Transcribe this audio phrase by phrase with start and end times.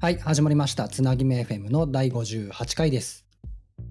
[0.00, 0.88] はい、始まりました。
[0.88, 3.26] つなぎめ FM の第58回です。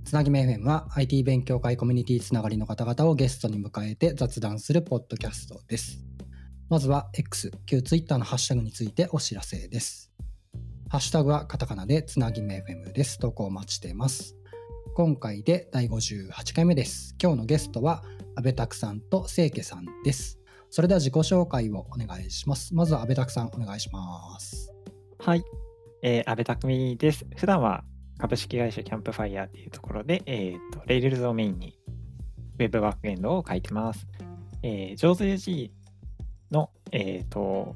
[0.06, 6.06] つなぎめ FM は IT 勉強会コミュニティつながりの方々をゲストに迎えて雑談するポッドキャストです。
[6.70, 10.10] まずは X、旧 Twitter のハッシュタグについてお知らせです。
[10.88, 13.20] ハッシュタグはカタカナでつなぎめ FM です。
[13.20, 14.38] 投稿お待ちています。
[14.96, 17.18] 今回で第58回目です。
[17.22, 18.02] 今日のゲストは
[18.38, 20.40] 安倍拓さんと清家さんです。
[20.70, 22.74] それでは自己紹介をお願いします。
[22.74, 24.72] まずは安倍拓さんお願いします。
[25.20, 25.44] はい、
[26.02, 27.26] えー、安倍匠です。
[27.36, 27.84] 普段は
[28.18, 31.78] 株式会社キャンプファイヤーっていうところで、えー、と、レイルズをメインに
[32.60, 34.08] ウェブバックエンドを書いてます。
[34.64, 35.72] えー、上手 G
[36.52, 37.76] の、えっ、と、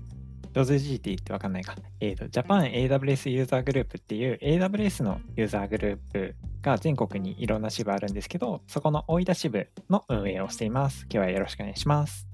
[0.54, 1.76] 上手 G って言ってわかんないか。
[2.00, 11.04] えっ、と、Japan AWS ユーザーグループっていう AWS のユーザーグループが全国にいろんな支部あるんですけど、そこの大分支部の運営をしています。
[11.04, 12.28] 今日はよろしくお願いします。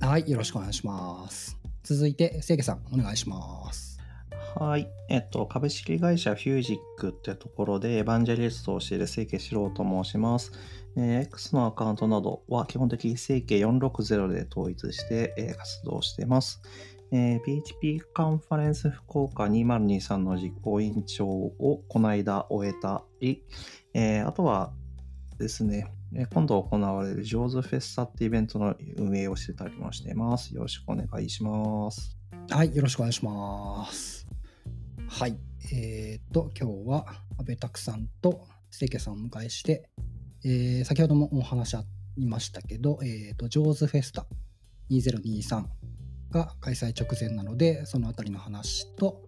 [0.00, 1.58] はい、よろしくお願いします。
[1.84, 3.91] 続いて、清家さん、お願いします。
[4.54, 4.88] はい。
[5.08, 10.52] えっと、株式会社フュージックってところでエヴァンジェリストをしている清家四郎と申します。
[10.96, 16.60] えー X のアカウントなどは基本的に清家460で統一して、えー活動しています。
[17.12, 23.42] えー PHP カンファレンス福岡2023の実行委員長をこの間終えたり、
[23.94, 24.72] えーあとは
[25.38, 25.90] ですね、
[26.32, 30.54] 今度行われるジョーズフェスタってイベントの運営をしてたりもしています。
[30.54, 32.16] よろしくお願いします。
[32.50, 34.21] はい、よろしくお願いします。
[35.14, 35.36] はい、
[35.70, 37.06] えー、っと、今日は
[37.38, 39.90] 安倍拓さんと清家さんをお迎えして、
[40.42, 41.84] えー先ほどもお話あ
[42.16, 44.26] りましたけど、えーっと、ジョーズフェスタ
[44.90, 45.64] 2023
[46.30, 49.20] が開催直前なので、そのあたりの話と、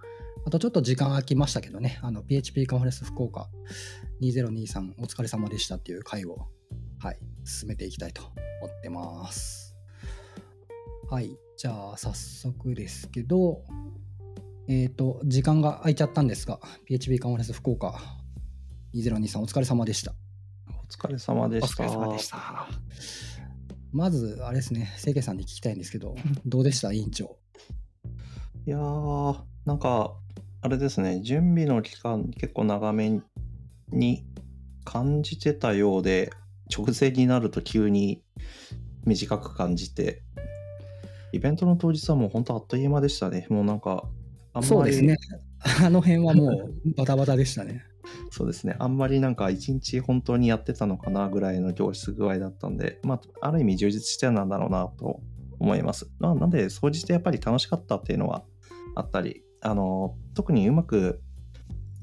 [0.46, 3.50] あとちょっと時間空きましたけどね、あの PHP カンファレンス福岡
[4.22, 6.48] 2023お疲れ様でしたっていう回を、
[6.98, 8.22] はい、進めていきたいと
[8.62, 9.76] 思ってます。
[11.10, 13.62] はい、じゃあ早速ですけど、
[14.66, 18.00] えっ、と、時間が空いちゃったんですが、PHP カンファレンス福岡
[18.94, 20.14] 2023お疲れ様でした。
[20.68, 21.84] お疲れ様でおした。
[21.84, 22.68] 疲れ様でした。
[23.92, 26.14] まず、あれですね、清家さんに聞きたいんですけど、
[26.46, 27.36] どうでした、委員長。
[28.66, 30.14] いやー、なんか、
[30.62, 33.20] あれですね、準備の期間結構長め
[33.90, 34.24] に
[34.84, 36.30] 感じてたようで、
[36.74, 38.22] 直前になると急に
[39.04, 40.22] 短く感じて、
[41.32, 43.46] イベントの当日はもう本当あっという間でしたね。
[43.50, 44.08] もうなんか、
[44.62, 45.16] そうですね。
[45.82, 47.82] あの辺はもう バタバタでしたね。
[48.30, 48.76] そうですね。
[48.78, 55.20] あんまりなんか一日本当にやってたのかなぐらいの教室具合だったんで、まあ、ある意味充実してたんだろうなと
[55.58, 56.10] 思います。
[56.18, 58.44] まあ、なんで、総じてやっぱり楽しかったっていうのは
[58.94, 61.22] あったり、あの、特にうまく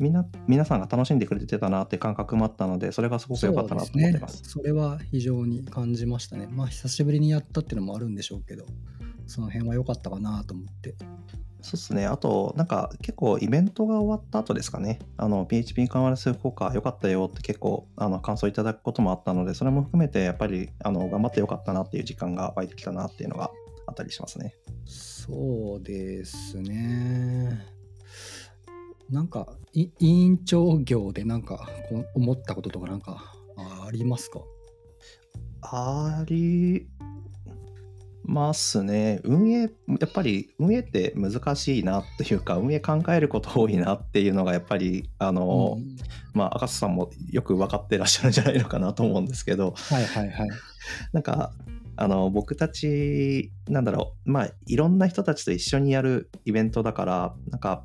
[0.02, 4.42] みんな、皆さんが楽しんでくれてたなって感覚もあったので、それがすごく良かったなと思ってます。
[4.46, 6.48] それは非常に感じましたね。
[6.52, 8.66] まあ、久しぶりにやったっていうのもあるんでしょうけど、
[9.28, 10.96] その辺は良かったかなと思って。
[11.62, 12.06] そうですね。
[12.08, 15.00] あと、なんか結構イベントが終わった後ですかね。
[15.18, 23.52] あの、PHP カンファレンス福岡良かったよって結構あの感想いただくこともあったので、それも含めてやっぱりあの頑張ってよかったなっていう時間が湧いてきたなっていうのが
[23.86, 24.56] あったりしますね。
[24.86, 27.66] そうですね。
[29.10, 31.70] なんか、い委員長業でなんか
[32.16, 34.40] 思ったこととかなんかありますか？
[35.62, 36.88] あり
[38.24, 39.20] ますね。
[39.24, 39.68] 運営、や
[40.06, 45.98] っぱり運営って難しいなっていうか、運営考えること多いなっていうのがやっぱり、あの、うん
[46.34, 50.50] まあ、赤瀬さんもよく分かってらっしゃるんじゃないのかなと思うんですけど、はいはいはい。
[51.12, 51.52] なんか、
[51.98, 57.84] あの、僕たち、なんだろう、まあ、いろんな人たちと一緒にやるイベントだから、なんか、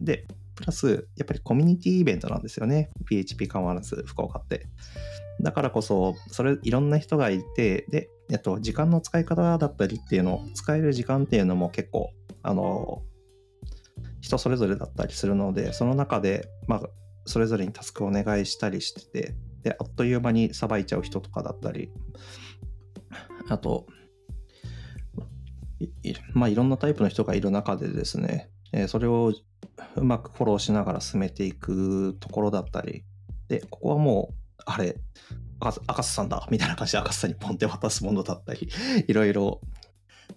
[0.00, 2.90] で、プラス、やっぱりコミュニティイベントなんですよね。
[3.06, 4.66] PHP カンファレンス福岡って。
[5.40, 12.10] だからこそ、それ、いろんな人がいて、で、えっと、時間の使い方だったりっていうのを、使える時間っていうのも結構、
[12.42, 13.02] あの、
[14.20, 16.82] 人それぞれだったりするので、その中で、まあ、
[17.26, 21.90] それぞれにタスクをお願いしたりしてて、で、あっという間にさばいちゃう人とかだったり、
[23.48, 23.86] あと、
[26.34, 29.32] まあ、いろんなタイプの人がいる中でですね、えそれを
[29.96, 33.04] うまくフォローしながら進めていくところだったり、
[33.48, 34.96] で、ここはもう、あれ、
[35.60, 38.68] 赤瀬さんだみたいな感じで赤瀬さんにポンって渡すものだったり、
[39.06, 39.60] いろいろ、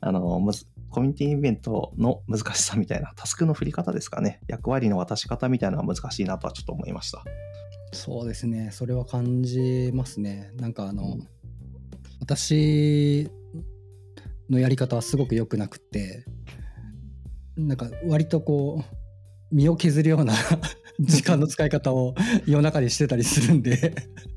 [0.01, 7.23] あの、むずコミュニティイベントの難しさみたいな、タスクの振り方ですかね、役割の渡し方みたいなのは難しいなとはちょっと思いました。
[7.93, 8.69] そうですね。
[8.71, 10.51] それは感じますね。
[10.55, 11.17] なんかあの、
[12.19, 13.29] 私
[14.49, 16.25] のやり方はすごく良くなくって、
[17.55, 18.83] なんか割とこ
[19.51, 20.33] う、身を削るような
[20.99, 22.15] 時間の使い方を
[22.47, 23.93] 夜中にしてたりするんで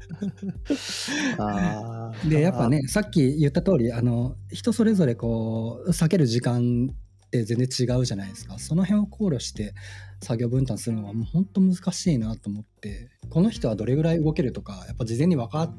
[2.29, 6.91] でやっぱねさっき言った通りあの人それぞれこう避ける時間
[7.26, 8.58] って全然違うじゃないですか。
[8.58, 9.75] その辺を考慮して
[10.23, 15.75] 作業分担するのはもう本当難しいなと思ってこの人はどれぐらい動けるとかやっぱ事前に分か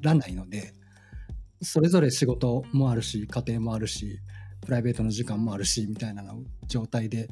[0.00, 0.74] らないので
[1.62, 4.20] それぞれ仕事もあるし家庭もあるし
[4.60, 6.22] プライベートの時間もあるしみたいな
[6.68, 7.28] 状態で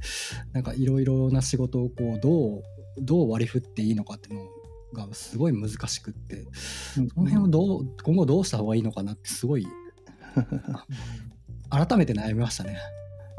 [0.53, 2.63] なんかいろいろな仕事をこうどう
[3.01, 4.58] どう割り振っていいのかっていうのを
[4.93, 6.47] がすごい難しくって
[6.95, 9.67] その辺をどう今後どうした方がいいのかなってすごい
[11.71, 12.79] 改めて悩みましたね。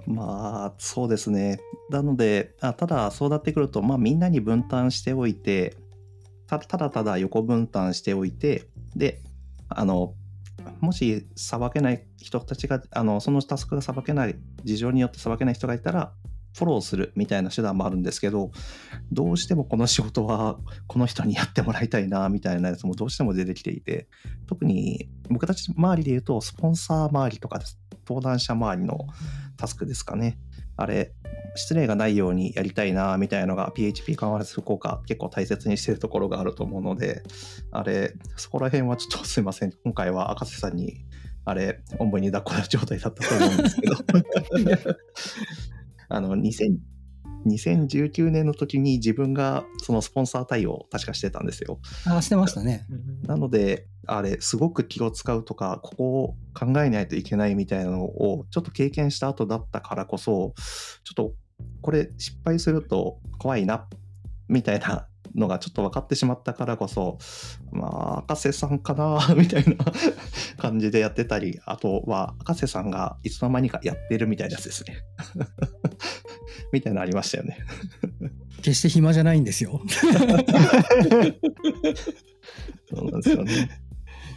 [0.06, 1.60] まあそうですね。
[1.90, 5.76] なのであただそうなってくると、まあ、みんなに分担しておいて
[6.48, 9.22] たただただ横分担しておいてで
[9.70, 10.14] あの
[10.80, 16.14] もしさばけない人たちがあのそのタスクがさばけない事情によってさばけない人がいたら
[16.56, 18.52] フォローするみたいな手段もあるんですけど
[19.12, 20.58] どうしてもこの仕事は
[20.88, 24.08] この人にやってもらいたいなみたいなやつもどうしても出てきていて
[24.48, 27.60] 特に僕たち周りで言うとスポンサー周りとか
[28.08, 29.08] 登壇者周りの
[29.58, 30.40] タスクですかね。
[30.76, 31.12] あれ
[31.56, 37.22] 失礼がないようにやりたいなみたいなのが PHP カンファレンス効果結構大切にしてるところがあると思うので
[37.72, 39.74] あれそこら辺はちょっとすいません。
[39.84, 41.06] 今回は赤瀬さんに
[41.46, 43.96] あれおんぶに抱っこの状態だったと思うんですけど。
[46.10, 46.78] あの2000
[47.46, 51.80] 2019年の時に自分がそのスポンサー対応を確かしてたんですよ。
[52.06, 52.86] あしてましたね。
[53.24, 60.54] なので、あれ、すごく気を使うとか、ここを考えないといけないみたいなのをちょっと経験した後だったからこそ、
[61.04, 61.34] ちょっと
[61.82, 63.88] これ失敗すると怖いな、
[64.48, 67.18] みたいなのがちょっと分かってしまったからこそ、
[67.72, 69.76] まあ、赤瀬さんかな、 みたいな
[70.58, 74.98] 感じでやってたり、あとは赤瀬さんがいつの間にかやってるみたいなやつですね。
[76.74, 77.58] みたいなのありましたよね。
[78.62, 79.82] 決して暇じゃないんですよ。
[82.90, 83.82] そうなんですよね。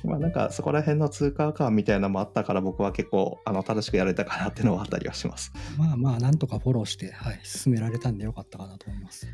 [0.05, 5.53] まあなんかそこら辺の通過感みたいなのもあったから僕は結構あの正しくやれたかなっていうのはあったりはします。
[5.79, 9.29] まあまあなんとかフォローして、はい、進められたんでよかったかなと思います。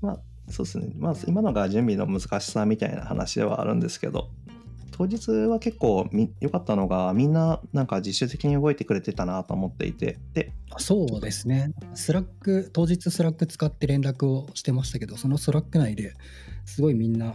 [0.00, 0.92] まあそうですね。
[0.96, 4.30] まあ今のが準備の難しさみたいな話ではあるんですけど、
[4.92, 6.08] 当日は結構
[6.40, 10.18] 良かったのがみんななんか自主的に動いてくれてたなと思っていて。
[10.34, 11.72] でそうですね。
[11.94, 16.14] Slack 当日 Slack 使って連絡をしてましたけどその Slack 内で
[16.66, 17.34] すごいみんな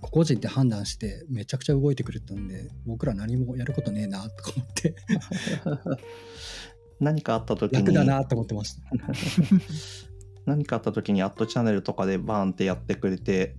[0.00, 4.94] 個々人で判断してめちゃくちゃ動いてくれたんで僕ら何もやることねえなとか思って。
[6.98, 7.78] 何かあった時に。
[7.78, 8.82] 楽だなと思ってました
[10.50, 13.56] 何かあった時にアットチャンネルとかでバーンってやってくれて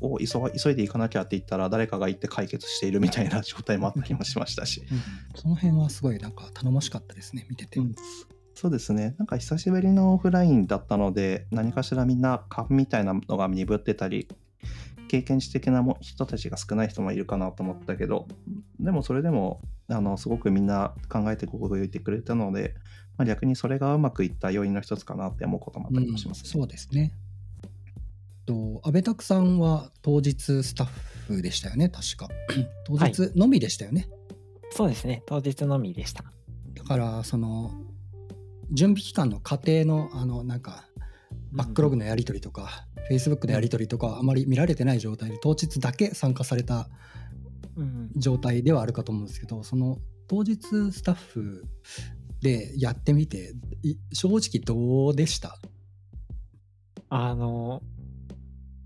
[0.00, 0.26] を急
[0.62, 5.00] 急いで行かなきゃって言ったら誰かが行って解決しているみたいな状態もあったりもしましたし、うん、
[5.34, 7.94] その辺はすごいなんか頼もしかったですね見てて、うん、
[8.54, 9.14] そうですね。
[9.18, 14.28] なんか久しぶりのオフラインだったので何かしらみんな勘みたいなのが鈍ってたり
[15.08, 18.26] 経験値的な人たちが少ない人もいるかなと思ったけど
[18.80, 22.74] でもそれでもあのすごくみんな考えて動いてくれたので、
[23.16, 26.42] まあ、逆にそれがうまくいった要因の一つかなって思うこともあったりもします、ね。
[26.46, 27.12] うん、そうですね。
[28.46, 30.86] と安倍拓さんは当日スタッ
[31.28, 32.28] フでしたよね確か。
[32.84, 35.22] 当日のみでしたよね、はい、そうですね。
[35.26, 36.24] 当日のみでした。
[36.74, 37.72] だからその
[38.70, 40.84] 準備期間の過程のあのなんか
[41.52, 46.88] バックログのやり取りとか、うん、Facebook のやり取りとかあまり見られてない状態で当日だけ参加された
[48.16, 51.64] 状態ではあるかと思うんですけどその当日スタッフ
[52.44, 53.54] でやってみて
[54.12, 55.58] 正直どうでした？
[57.08, 57.82] あの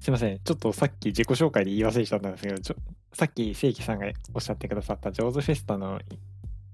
[0.00, 0.38] すいません。
[0.38, 2.76] ちょっとさっき自己紹介で言い忘れちゃったんですけど、ちょ
[3.12, 6.00] さっき正規さんがおっしゃってくださったジョーズフェスタの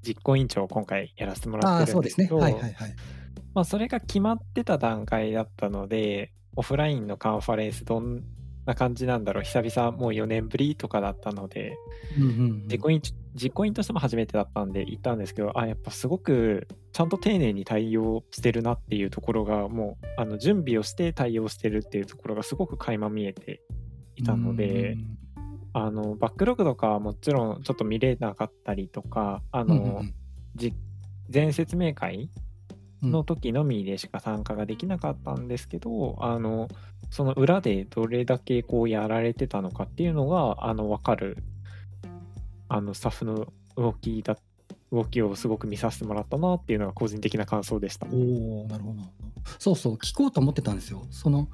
[0.06, 2.40] 実行委員長を今回やらせてもらってるんですけど、
[3.64, 8.22] それが決まってた段階だったので、オフラインのカンファレンスどん
[8.66, 11.76] な感じなんだろう、久々もう4年ぶりとかだったので、
[12.16, 13.02] うんうんうん、実行委員
[13.34, 23.60] 実行委員としても初めてだったんで行ったんですけど、あ、やっぱすごくちゃんと丁寧に対応してるなっていうところが、もうあの準備をして対応してるっていうところがすごく垣間見えて
[24.16, 24.96] いたので、
[25.72, 30.14] あのバックログとかはもちろんちょっと見れなかったりとか、あの、うんうん、
[31.28, 32.30] 全説明会
[33.04, 36.68] の時のみでしか参加ができなかったんですけど、あの
[37.10, 41.38] その裏でどれだけこうやられてたのかっていうのがあの分かる
[42.68, 43.46] あのスタッフの
[43.76, 44.36] 動きだ
[44.92, 48.06] 動きをすごく見させてもらったなっていうのが個人的な感想でした。
[48.06, 49.02] おなるほど
[49.58, 51.06] そうそう聞こうと思ってたんですよ。
[51.10, 51.48] その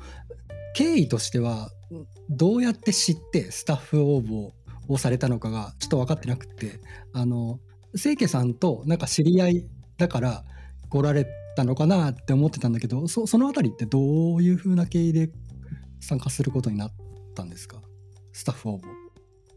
[0.75, 1.71] 経緯としては
[2.29, 4.51] どうやって知ってスタッフ応募
[4.89, 6.81] をされたのかがちょっと分かってなくて
[7.13, 7.59] あの
[7.97, 9.67] 清家さんとなんか知り合い
[9.97, 10.45] だから
[10.89, 11.27] 来られ
[11.57, 15.31] たのかなって思ってたんだけどそその辺りってどういう風な経緯で
[16.01, 16.93] 参加することになっ
[17.35, 17.81] たんですか？
[18.33, 18.83] スタッフ応募。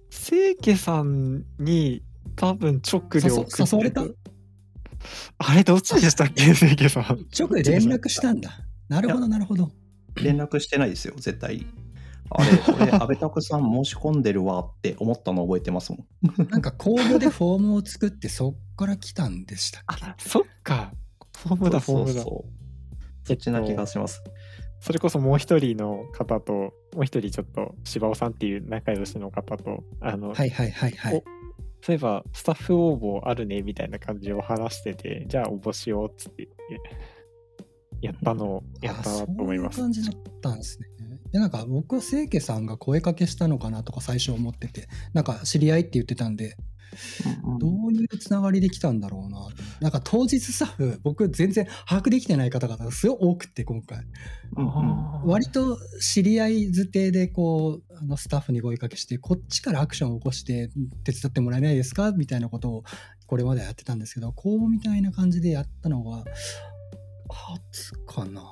[0.09, 2.03] 清家さんに
[2.35, 4.03] 多分直で送誘われた？
[5.37, 6.53] あれどっちでしたっけ？
[6.53, 7.25] 清家さん。
[7.37, 8.51] 直で連絡したんだ。
[8.89, 9.71] なるほど、なるほど。
[10.15, 11.65] 連絡してないですよ、絶対。
[12.29, 12.51] あれ、
[12.85, 16.49] 俺、 安倍拓さん申し込んでるわって思ったの覚えてますもん。
[16.49, 20.05] なんか公募でフォームを作ってそっから来たんでしたっけ？
[20.05, 20.93] あ、そっか。
[21.43, 22.13] フォームだ、フォームだ。
[22.13, 22.63] そうそう
[23.25, 24.21] そっちな気がします。
[24.79, 31.23] それこそもう一人の方と、もう一人ちょっと柴尾さんっていう仲良しの方と、あの、はいはいはいはい。
[31.81, 39.75] そういえばスタッフ応募あるねみたいな感じを話してて、じゃあ応募しようっつって言って、やったのをやったなと思います。
[39.75, 40.87] あそういう感じだったんですね。
[41.31, 46.57] でなんか僕は清家さんが声かけしたのかなとか最初思ってて、なんか知り合いって言ってたんで、
[47.45, 49.47] うんどういうつながりできたんだろうな。
[49.79, 53.99] なんか当日スタッフ、僕全然把握できてない方々がすごい多くて今回。
[55.25, 60.69] 割と知り合いづてでこうあのスタッフに声かけしてこっちからアクションを起こして
[61.03, 62.83] 手伝ってもらえないですかみたいなことを
[63.27, 66.23] これまでやってたんですけど公募みたいな感じでやったのが
[67.29, 68.43] 初かな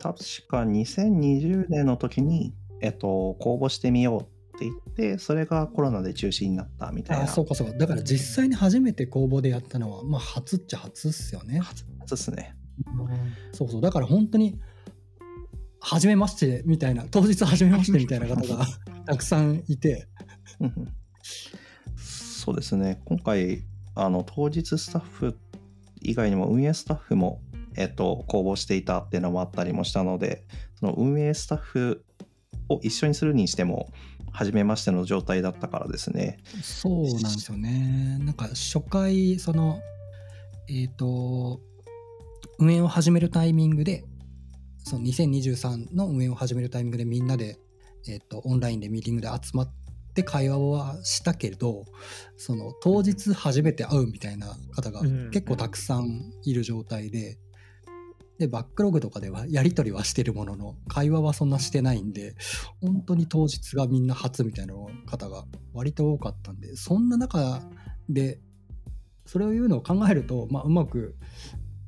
[0.00, 0.18] 確
[0.48, 4.26] か2020年の時に、えっと、公募してみようっ
[4.58, 7.24] て言って、それがコロナで中止になったみたいな。
[7.24, 12.56] あそうかそうかだから実際に初めて公募でやったのはまあ初っちゃ初っすよね初初っすね。
[13.52, 14.58] そうそうだから本当に
[15.80, 18.66] 初めましてみたいな当日初めましてみたいな方が
[19.06, 20.08] たくさんいて
[20.60, 20.94] うんうん
[22.44, 23.00] そうですね。
[23.06, 23.62] 今回、
[23.94, 25.38] あの、当日スタッフ
[26.02, 27.40] 以外にも運営スタッフも、
[27.74, 30.44] えっと、公募していたっていうのもあったりもしたので、
[30.78, 32.04] その運営スタッフ
[32.68, 33.90] を一緒にするにしても、
[34.34, 36.38] 初めましての状態だったからですね。
[36.60, 38.18] そうなんですよね。
[38.20, 39.78] なんか初回、その、
[40.68, 41.60] えっ、と、
[42.58, 44.04] 運営を始めるタイミングで、
[44.78, 47.58] その2023の運営を始めるタイミングでみんなで、
[48.08, 49.72] えっ、と、オンラインでミーティングで集まっ
[50.14, 51.84] て会話はしたけれど、
[52.36, 57.38] その当日初めて会うみたいな方がうん結構たくさんいる状態で、
[58.38, 62.34] で、バックログとかではやり取りはしてるものの、会話はそんなしてないんで、
[62.80, 64.74] 本当に当日がみんな初みたいな
[65.06, 67.62] 方が割と多かったんで、そんな中
[68.08, 68.40] で、
[69.26, 71.16] それを言うのを考えると、まあ、うまく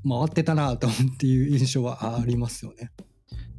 [0.09, 2.93] 回ってたなとっていう印象はありますよね。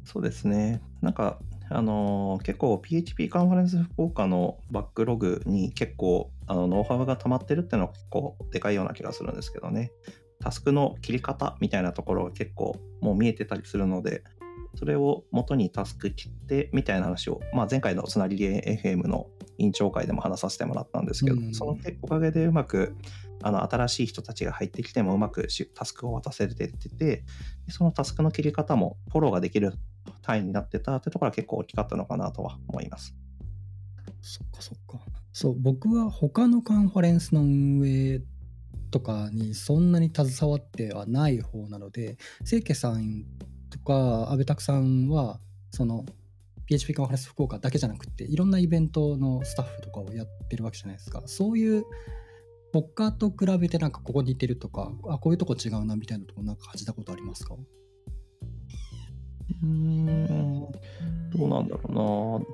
[0.04, 0.80] そうですね。
[1.02, 1.38] なんか、
[1.70, 9.92] あのー結構 PHP カンファレンス福岡のバックログに結構あのノウハウが溜まってるっていうのは結構でかいような気がするんですけどね。
[10.40, 14.22] タスクの切り方みたいなところが結構もう見えてたりするので、
[14.76, 19.26] それを元にタスク切ってみたいな話を、まあ、前回のつなりで FM の
[19.56, 22.94] 委員長会でも話させてもらったんですけど、うんそのおかげでうまく
[23.42, 27.24] あの新しい人たちが入ってきてもうまくしタスクを渡せてってて、で
[27.70, 29.74] そのタスクの切り方もフォローができる
[30.22, 33.14] 単位になってたってところは結構大きかったのかなとは思います。
[34.20, 35.00] そっかそっか。
[35.32, 38.20] そう、僕は他のカンファレンスの運営
[38.90, 43.24] とかにそんなに携わってはない方なので、清家さん
[43.70, 45.40] とか安倍拓さんは、
[45.70, 46.06] その
[46.66, 51.22] PHP カンファレンス福岡だけじゃなくて、いろんなイベントのスタッフとかをやってるわけじゃないですか。
[51.26, 51.84] そういう
[52.72, 57.56] 他と比べてなんかここ似てるとか、あ、こういうとこ違うなみたいなとこなんか感じたことありますか？
[59.62, 60.26] うん、
[61.30, 61.92] どうなんだろう
[62.40, 62.46] な。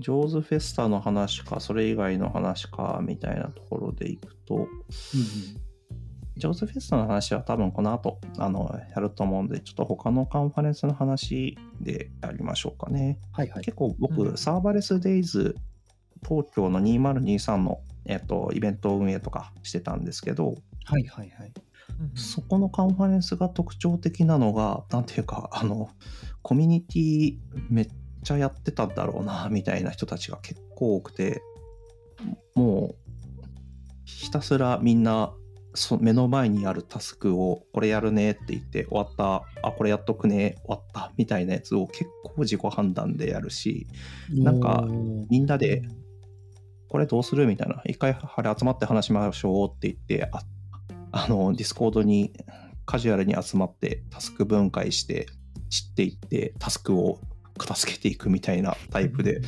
[0.00, 4.66] ジョーズフェスタの話か、それ以外の話か、みたいなところでいくと、うん
[6.36, 13.18] ジョーズフェスタの話は多分この後、あの、やると思うんで、ちょっと他のカンファレンスの話でやりましょうかね。
[13.32, 13.64] はいはい。
[13.64, 15.54] 結構僕、うんサーバレスデイズ
[16.26, 20.54] 東京の2023の、えっと、イベント運営とかしてたんですけど、
[20.86, 21.52] はいはいはい。
[22.14, 25.90] そこのカンファレンスが特徴的なのが、なんていうか、あの、
[26.40, 27.38] コミュニティ
[27.68, 27.88] めっ
[28.22, 31.42] ちゃやってたんだろうな、みたいな人たちが結構多くて、
[32.54, 32.94] もう、
[34.04, 35.32] ひたすらみんな、
[35.72, 43.86] そ目の前にあるタスクを、これやるねって言って、終わった、あ、これやっとくね、終わった、みたいなやつを結構自己判断でやるし、
[44.30, 44.84] なんか
[45.30, 45.82] みんなで、
[46.88, 47.46] これどうする？
[47.46, 50.42] みたいな、一回あれ集まって話しましょうって言って、あ
[51.12, 52.32] あの、 Discord に
[52.84, 55.26] カジュアルに集まってタスク分解して、
[55.68, 57.20] 散っていって、タスクを
[57.60, 59.40] 片付けていくみたいなタイプで、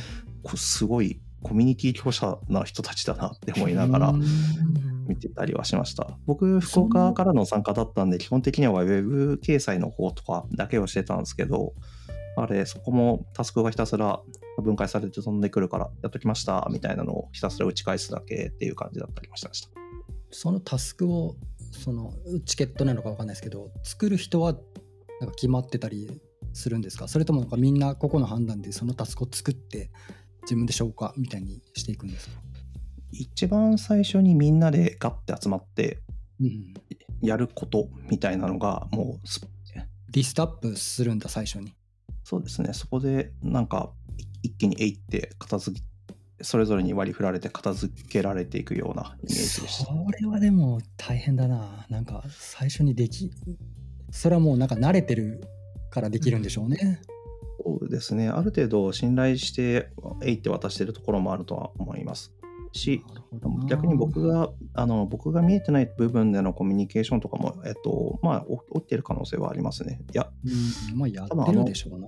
[0.43, 4.23] こうすごいコミュニティ強者な人たちだなって思いながらうん
[5.07, 6.17] 見てたりはしました。
[6.25, 11.73] 僕、福岡からの参加だったんで、基本的には Web 掲載の方とかだけをしてたんですけど、
[12.37, 14.21] あれ、そこもタスクがひたすら
[14.57, 19.69] 分解されて飛んでくるから、やっときましたみたいなのをひたすら打ち返すだけっていう感じだったりもしました。
[20.31, 21.35] そのタスクを
[21.71, 22.13] その
[22.45, 24.53] チケットなのかわかんないですけど作る人は
[25.19, 26.21] なんか決まってたり
[26.53, 27.07] するんですか？
[27.07, 29.91] それともなんかみんな個々の判断でそのタスクを作って
[30.43, 32.35] 自分で消化みたいにしていくんですか、
[33.11, 35.99] 一番最初にみんなでガッて集まって
[36.41, 36.73] うん、
[37.21, 39.39] やることみたいなのがもうす
[40.09, 41.73] リストアップするんだ、最初に。
[42.23, 42.73] そうですね。
[42.73, 45.85] そこでなんかい一気にえいって片付け
[46.43, 51.85] それぞれに割り振られて片付けられていくようなイメージでしたそれはでも大変だな。
[51.89, 53.31] なんか最初にでき、
[54.11, 55.41] それはもうなんか慣れてる
[55.93, 56.99] からできるんでしょうね。
[57.63, 59.89] そうですねある程度信頼して
[60.21, 62.33] えいって渡してるところもあるとは思います
[62.73, 63.03] し
[63.67, 70.01] 逆に僕があの僕が見えてない部分でのコミュニケーションとかも、えっとまあ、お起きてる可能性はありますね。
[70.13, 70.29] いや、
[70.91, 72.07] うん、まあやってるでしょうな。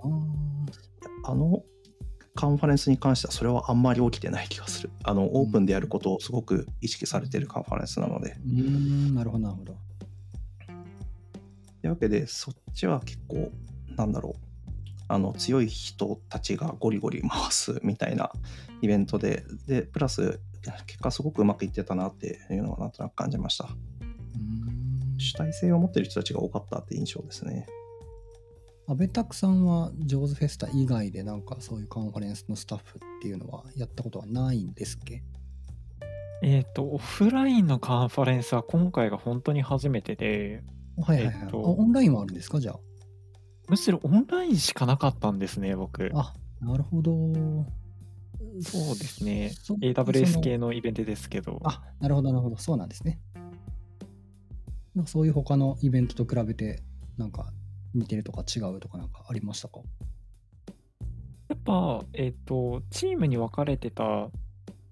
[1.24, 1.64] あの
[2.34, 4.90] カンファレンスに関してはそれはあんまり起きてない気がする。
[5.04, 8.36] あのオープンでやることをすごく意識されてるカンファレンスなので。
[8.46, 9.78] うん、なるほど、なるほど。
[11.86, 13.52] というわけで、そっちは結構、
[13.96, 14.42] なんだろう。
[15.08, 18.32] あの強い人たちがゴリゴリ回すみたいな
[18.82, 20.40] イベントで、で、プラス、
[20.88, 23.68] 結果すごくうまくいってたなっていうのはなんとなく感じました。
[23.70, 27.68] うん主体性を持ってる人たちが多かったって印象ですね。
[28.88, 35.24] 安倍拓さんはジョーズフェスタ以外でなんかそういうカンファレンスのスタッフっていうのはやったことはないんですっけ？
[36.44, 40.64] えっ、と、オフラインのカンファレンスは今回が本当に初めてで、
[40.98, 41.36] はいはいはい。
[41.44, 42.60] えっとあオンラインはあるんですか？
[42.60, 42.76] じゃ
[43.68, 46.12] むしろオンラインしかなかったんですね、僕。
[46.14, 46.34] あ。
[46.62, 47.12] あ、なるほど。
[48.62, 49.52] そうですね。
[49.62, 51.60] そ AWS 系のイベントですけど。
[51.64, 52.58] あ、なるほど、なるほど。
[52.58, 53.20] そうなんですね。
[54.96, 56.82] なんかそういう他のイベントと比べて、
[57.18, 57.52] なんか
[57.94, 59.80] 似てるとか違うとかなんかありましたか？
[61.50, 64.30] やっぱ、えっ、と、チームに分かれてた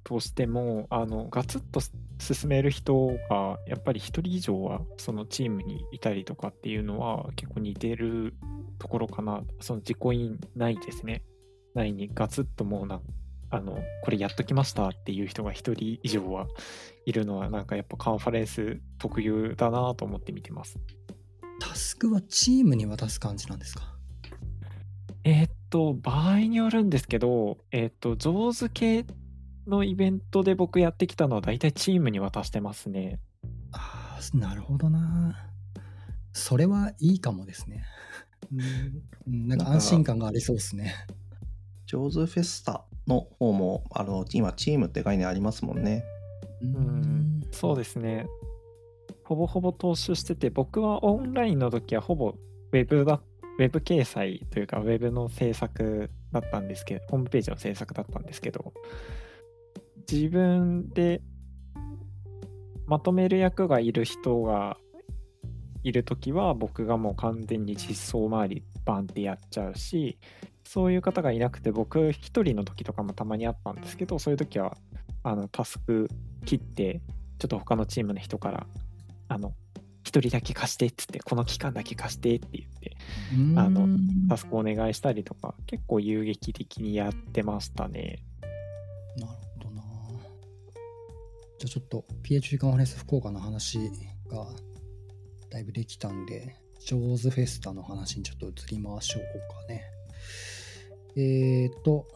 [0.03, 1.81] としても、あの、ガツッと
[2.19, 8.35] 進める人が、やっぱり一人以上はそのチームにいたりとかっていうのは結構似てる
[8.83, 9.41] ところかな。
[9.61, 11.23] その自己印ないですね。
[11.73, 12.99] ないにガツッともうな、
[13.49, 16.47] あの、これやっときましたっていう人が一人以上は
[17.05, 20.77] いるのは、なんかやっぱカンファレンス特有だなと思って見てます。
[21.61, 23.95] タスクはチームに渡す感じなんですか？
[25.23, 29.05] えーっと、場合によるんですけど、えーっと、上手系
[29.65, 33.21] のイベントで僕やってきたのは大体チームに渡してますね。
[33.71, 35.49] ああ、なるほどな。
[36.33, 37.85] それはいいかもですね。
[38.51, 40.93] うん、なんか安心感がありそうですね。
[41.85, 46.03] ジョーズフェスタの方も、あの、今、チームって概念ありますもんね。
[46.61, 48.27] うんそうですね。
[49.23, 52.35] ほぼほぼ踏襲してて、僕はオンラインの時はほぼ
[52.71, 53.21] ウェブだ、
[53.59, 58.73] ウェブ掲載というか、ウェブの制作だったんですけど、ホームページの制作だったんですけど、
[60.11, 61.21] 自分で
[62.85, 64.77] まとめる役がいる人が
[65.83, 70.17] いる時は、僕がもう完全に実装周りバンってやっちゃうし、
[70.63, 74.77] そういう方がいなくて、僕一人の時とかもたまにあったんですけど、そういう時は、
[75.23, 76.09] あの、タスク
[76.45, 77.01] 切って、
[77.39, 78.67] ちょっと他のチームの人から、
[79.27, 79.53] あの、
[80.03, 82.97] 一人だけ貸してっつって、この期間だけ貸してって言って、
[83.35, 83.87] うんあの
[84.29, 88.23] タスクお願いしたりとか、結構有劇的にやってましたね。
[89.17, 89.81] なるほどな。
[91.59, 93.79] じゃあちょっと PHP カンファレンス福岡の話
[94.27, 94.47] が
[95.53, 99.83] だいぶできたんで、ジョーズフェスタの話にちょっと移りましょうかね。
[101.15, 102.07] えっ、と、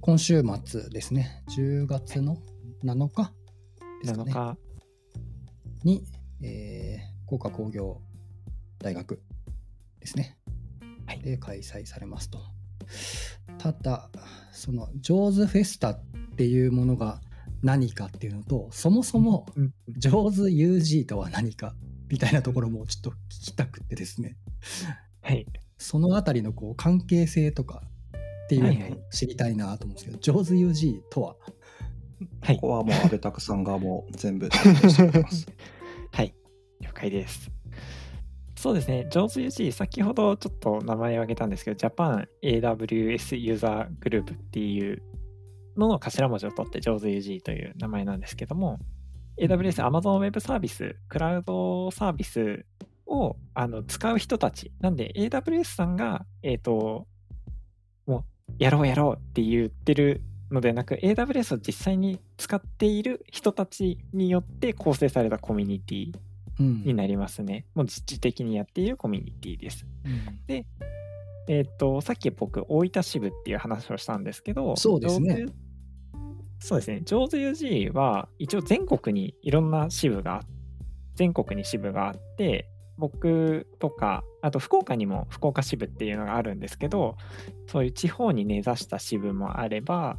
[0.00, 2.38] 今週末ですね、10月の
[2.82, 3.32] 7日
[4.02, 4.32] ですか7ね。
[5.84, 6.04] 日、に、
[6.42, 8.00] えー、福岡工業
[8.80, 9.22] 大学
[10.00, 10.36] ですね。
[11.06, 12.40] はいで開催されますと。
[13.58, 14.10] ただ、
[14.50, 16.00] その、ジョーズフェスタっ
[16.36, 17.20] ていうものが
[17.62, 21.76] 何かっていうのと、そもそも、うんジョーズ UG とは何か
[22.10, 24.36] みたいなところもちょっと聞きたくてですね。
[25.22, 25.46] はい。
[25.76, 27.82] そのあたりのこう関係性とか
[28.44, 31.36] っていうはいはいのを知りたいなと思うんですけど、ジョーズ UG とは？
[32.40, 35.46] はいここはもう安倍拓さんがもう全部担当しております。
[36.10, 36.34] はい、
[36.80, 37.50] 了解です。
[38.56, 45.00] そうですね、上手 UG、先ほどちょっと名前を挙げたんですけど、Japan AWS ユーザーグループっていう
[45.76, 48.80] のの頭文字を取って上手 UG という名前なんですけども、
[49.40, 52.64] AWS、Amazon Web サービス、クラウドサービス
[53.06, 57.06] をあの使う人たち、なんで AWS さんが、えっ、と、
[58.06, 66.12] もうやろうやろうって言ってるのではなく、AWS を実際に使っている人たちによって構成されたコミュニティ
[66.60, 67.66] うんになりますね。
[67.74, 69.86] もう実地的にやっているコミュニティです。
[70.04, 70.66] うん
[71.50, 75.46] えっ、と、さっき僕、大分支部っていう話をしたんですけど、そうですね。
[76.60, 77.02] そうですね。
[77.04, 80.42] 上手 UG は、一応全国にいろんな支部が、
[81.14, 82.68] 全国に支部があって、
[82.98, 87.16] 僕とか、あと福岡にも福岡支部っていうのがあるんですけど、
[87.68, 90.18] そういう地方に根ざした支部もあれば、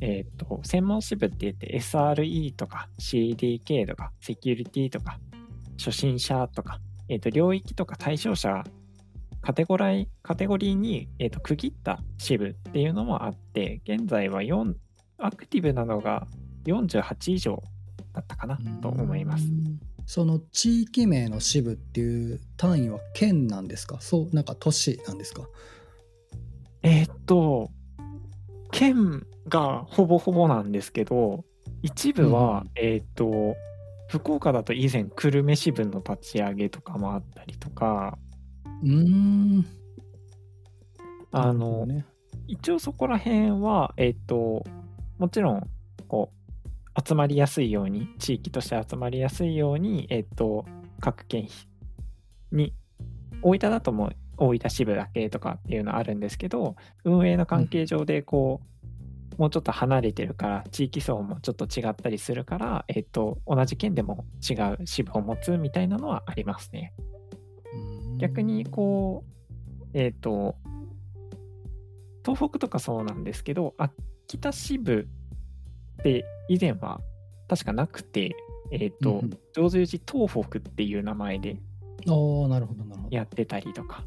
[0.00, 5.18] えっ、と、専門支部って言って SRE とか CDK とかセキュリティとか
[5.78, 8.64] 初心者とか、えっ、と、領域とか対象者、
[9.42, 14.74] カテゴライカテゴリーに、えっと区切った支部っていうのもあって、現在は4、
[15.18, 16.26] アクティブなのが
[16.64, 17.62] 48以上
[18.12, 19.46] だったかなと思います。
[19.46, 19.48] う。
[19.48, 23.98] んその地域名の支部っていう単位は県なんですか？
[24.00, 25.42] そうなんか都市なんですか？
[26.82, 27.70] えーっと、
[28.70, 31.44] 県がほぼほぼなんですけど、
[31.82, 33.56] 一部は、うんえーっと、
[34.08, 38.16] 福岡だと以前、久留米支部の立ち上げとかもあったりとか、
[38.84, 38.92] うー
[39.58, 39.66] ん。
[41.32, 42.06] あの、ね。
[42.46, 44.62] 一応そこら辺は、えーっと、
[45.18, 45.70] もちろん、
[46.08, 50.64] こう、集まりやすいように、地域として集まりやすいように、えーっと、
[51.00, 51.48] 各県
[52.52, 52.74] に、
[53.42, 58.60] 大分だともう大分支部だけとかっていうのあるんですけど、運営の関係上で、こ
[59.38, 66.94] う、もうちょっと離れてるから、地域層もちょっと違ったりするから、えーっと、同じ県でも違う支部を持つみたいなのはありますね。
[67.74, 70.56] うん逆にこうえっ、と
[72.24, 73.92] 東北とかそうなんですけど秋
[74.38, 75.08] 田支部
[76.00, 77.00] って以前は
[77.48, 78.34] 確かなくて
[78.70, 79.38] えっ、と、うんうん。
[79.54, 81.54] 上手寺東北っていう名前で
[82.04, 83.08] なるほどなるほど。
[83.10, 84.04] やってたりとか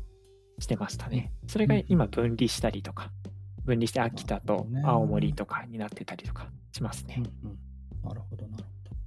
[0.60, 1.34] してましたね。
[1.48, 3.12] それが今分離したりとか
[3.66, 7.60] 分離して秋田と青森とかになってたりとかしますね、うんうん。
[8.04, 8.98] なるほどなるほど。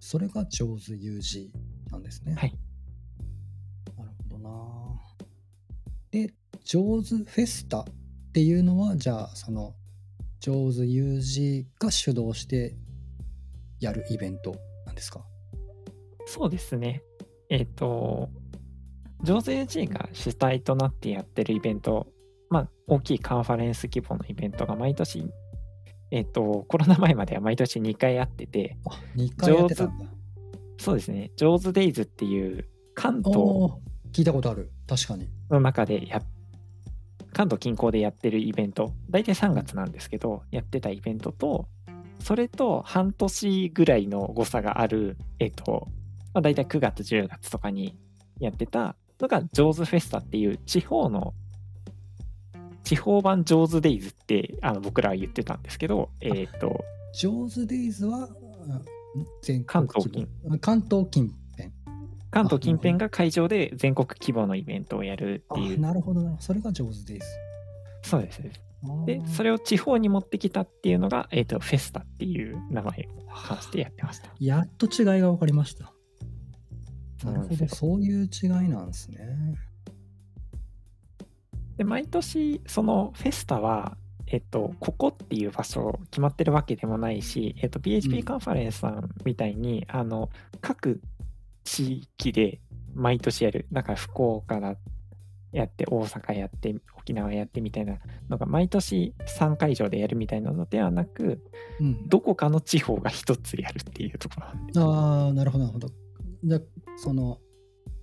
[0.00, 1.50] それが上手 UG
[1.90, 2.34] なんですね。
[2.34, 2.54] はい。
[3.96, 4.50] なるほどな。
[6.10, 7.84] で上手フェスタっ
[8.32, 9.74] ていうのはじゃあその
[10.44, 12.76] 上手 UG が主導して
[13.80, 14.54] やるイベント
[14.84, 15.24] なんですか？
[16.26, 17.02] そうですね。
[17.48, 18.28] えっ、と、
[19.22, 22.08] 上手 UG が主体となってやってるイベント、
[22.50, 25.32] まあ、大きいカンファレンス規模のイベントが毎年、
[26.10, 30.04] えっ、と、コロナ前までは毎年2回あってて、あ2回やってたんだ。
[30.76, 33.34] そうですね、上手デイズっていう関東
[34.12, 34.70] 聞いたことある。
[34.86, 35.26] 確かに。
[35.48, 36.22] の中でや
[37.34, 41.66] 関東近郊でやってるイベント、大体3月なんですけど、やってたイベントと、
[42.20, 45.88] それと半年ぐらいの誤差がある、えっと、
[46.32, 47.98] まあ、大体9月、10月とかに
[48.38, 51.34] やってたのが、ジョーズフェスタっていう地方の、
[52.84, 58.28] 地方版ジョーズデイズってあの僕らは言ってたんですけど、えっと、上手デイズは
[59.42, 61.28] 全関国東規模関東近。
[61.28, 61.43] 辺
[62.34, 66.36] 関東近辺が会場で全国規模のイベントをやるあっていう、なるほどな。
[66.40, 67.38] それが上手です。
[68.02, 68.42] そうです
[69.06, 74.30] で、それれを地方に持ってきたっていうのが、えっと、フェスタっていう名前を関してやってました。
[74.40, 75.92] やっと違いが分かりました。
[77.24, 79.54] なるほどそういう違いなんですね。
[81.76, 87.82] で、毎年、そのフェスタは、えっと、ここっていう場所決まってるわけでもないし、えっと、うん。
[87.82, 91.00] PHP カンファレンスさんみたいに、あの、各
[91.64, 92.60] 地域で
[92.94, 93.66] 毎年やる。
[93.72, 94.76] だから福岡だ
[95.52, 97.98] やって、大阪やって、沖縄やってみたいな
[98.28, 101.42] のが、毎年3会場でやるみたいなのではなく、
[101.80, 104.72] うんどこかの地方が一つやるっていうところなんで。
[104.80, 105.88] ああなるほどなるほど
[106.44, 106.60] じゃあ
[106.96, 107.38] その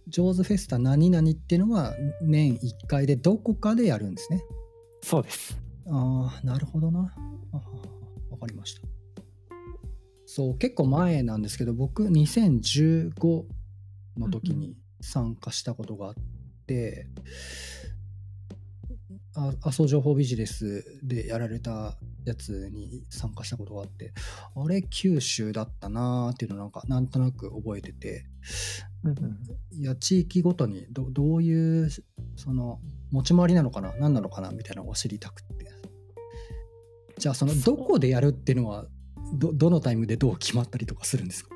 [0.07, 4.43] 上手フェスタ何々っていうのは年1回でどこかでやるんですね
[5.01, 5.57] そうです。
[5.87, 7.13] ああなるほどな
[8.29, 8.81] わかりました
[10.33, 13.43] そう結構前なんですけど僕2015
[14.17, 16.13] の時に参加したことがあっ
[16.65, 17.07] て、
[19.35, 24.13] あ阿蘇情報ビジネスでやられたやつに参加したことがあって
[24.55, 28.23] あれ九州だったなーっていうのなんかなんとなく覚えてて
[29.03, 31.89] うんうんいや地域ごとにどどういう
[32.37, 32.79] その
[33.11, 35.65] 持ち回りなのかな何なのかなみたいなのを知りたくって。
[37.17, 38.87] じゃあそのどこでやるっていうのは
[39.33, 41.55] どどのタイムでどう決まったりとかするんですか？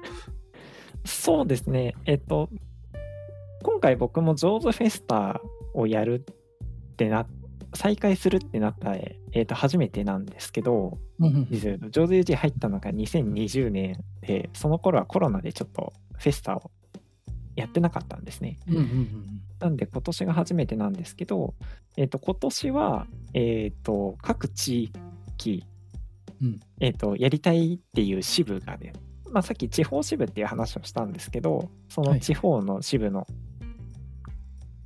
[1.06, 1.94] そうですね。
[2.06, 2.50] えっと、
[3.64, 5.42] 今回僕もジョーズフェスタ
[5.74, 6.26] をやる
[6.92, 7.28] ってな、
[7.74, 16.72] 再開するってなった、えっと、初めてなんですけど、うんうん実はジョーズ UG 入ったのが2020年で、その頃はコロナでちょっとフェスタを
[17.56, 18.60] やってなかったんですね。
[18.68, 21.56] うんうんうんなんで今年が初めてなんですけど、
[21.96, 24.92] えっと、今年は、えっと、各地
[25.38, 25.75] 域、うん
[26.80, 28.94] えっと、やりたいっていう支部がね、
[29.32, 33.28] まあ、さっき地方支部っていう話をしたんですけど、そのはい地方の支部の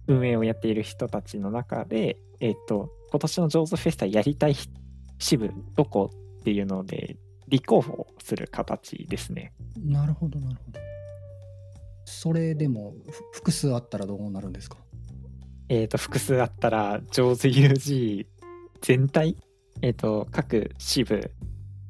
[0.08, 4.56] 運営をやっている人たちの中で、えっと、今年のジョーズフェスタやりたい
[5.20, 6.10] 支部どこ
[6.40, 9.54] っていうので、立候補する形ですね。
[9.78, 10.80] なるほどなるほど。
[12.06, 14.78] それでもふ複数あったらどうなるんですか？
[15.70, 18.26] えっ、と、複数あったら、 JAWS-UG
[18.82, 19.36] 全体、
[19.82, 21.32] えっ、と、各支部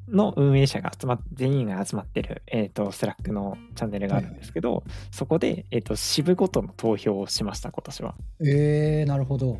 [0.08, 8.14] の運営者が集まっ全員が集まってる、えー、と Slack のチャンネルがあるんですけど、そこで、えー、と支部ごとの投票をしました今年は。
[8.40, 9.58] えー、なるほど。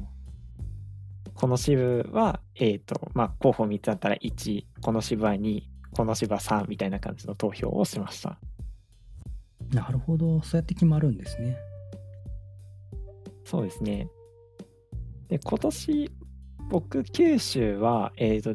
[1.34, 5.62] この支部は、えーとまあ、候補3つあったら1この支部は2
[5.96, 8.38] この支部は3みたいな感じの投票をしました。
[9.72, 10.42] なるほど。
[10.42, 11.56] そうやって決まるんですね。
[13.44, 14.08] そうですね。
[15.28, 16.10] で、今年、
[16.70, 18.54] 僕、九州は、えっ、と、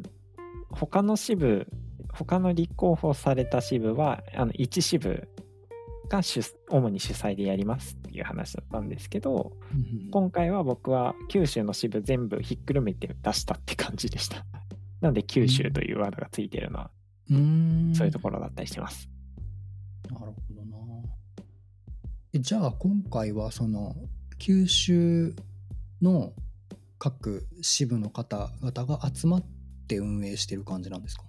[0.71, 1.67] 他の支部、
[2.13, 5.27] 他の立候補された支部は、あの、1支部
[6.07, 14.45] が主主に主催でやりますっていう話だったんですけど、うん今回は僕は九州の支部全部ひっくるめて出したって感じでした。
[15.01, 16.91] なので、九州というワードがついてるのは、
[17.29, 19.09] うーんそういうところだったりします。
[20.09, 20.77] なるほどな。
[22.31, 23.93] えじゃあ今回はその
[24.37, 25.35] 九州
[26.01, 26.31] の
[27.05, 29.45] 各支部の方々が集まっ
[29.87, 31.23] て運営してる感じなんですか？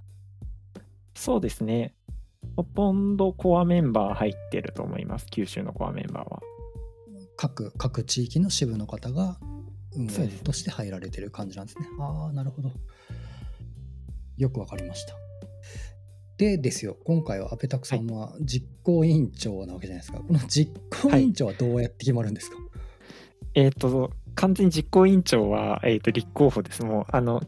[1.14, 1.94] そうですね。
[2.56, 6.40] ほとんどコアメンバー入ってると思います、九州のコアメンバーは。
[7.36, 9.38] 各各地域の支部の方が
[9.94, 11.86] 運営として入られてる感じなんですね。
[12.00, 12.70] ああ、なるほど。
[14.38, 15.14] よくわかりました。
[16.38, 20.20] でですよ、今回はアペタクさんは実行委員長なわけじゃないですか。
[20.20, 22.56] この実行委員長はどうやって決まるんですか、
[23.52, 26.84] えっ、と、完全に実行委員長は、えー、と立候補です。
[26.84, 27.42] もう、あの、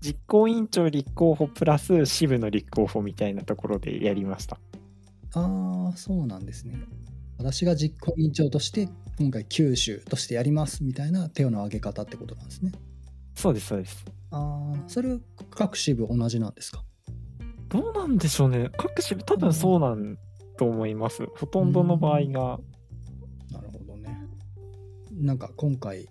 [0.00, 4.58] 実行委員長立候補プラス支部の立候補みたいなところでやりました。
[5.34, 6.76] ああ、そうなんですね。
[7.38, 12.72] 私が実行委員長として、今回九州としてやりますみたいな手の挙げ方ってことなんですね。
[13.34, 14.04] そうです、そうです。
[14.30, 15.18] ああ、それ
[15.50, 16.84] 各支部同じなんですか？
[17.68, 18.70] どうなんでしょうね。
[18.76, 20.18] 各支部、多分そうなん
[20.56, 21.26] と思います。
[21.36, 22.60] ほとんどの場合が。
[23.50, 24.20] なるほどね。
[25.12, 26.08] なんか今回、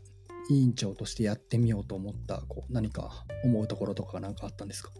[0.49, 4.91] 委員長としてやってみようと思った、こう何か思うところとか何かあったんですか？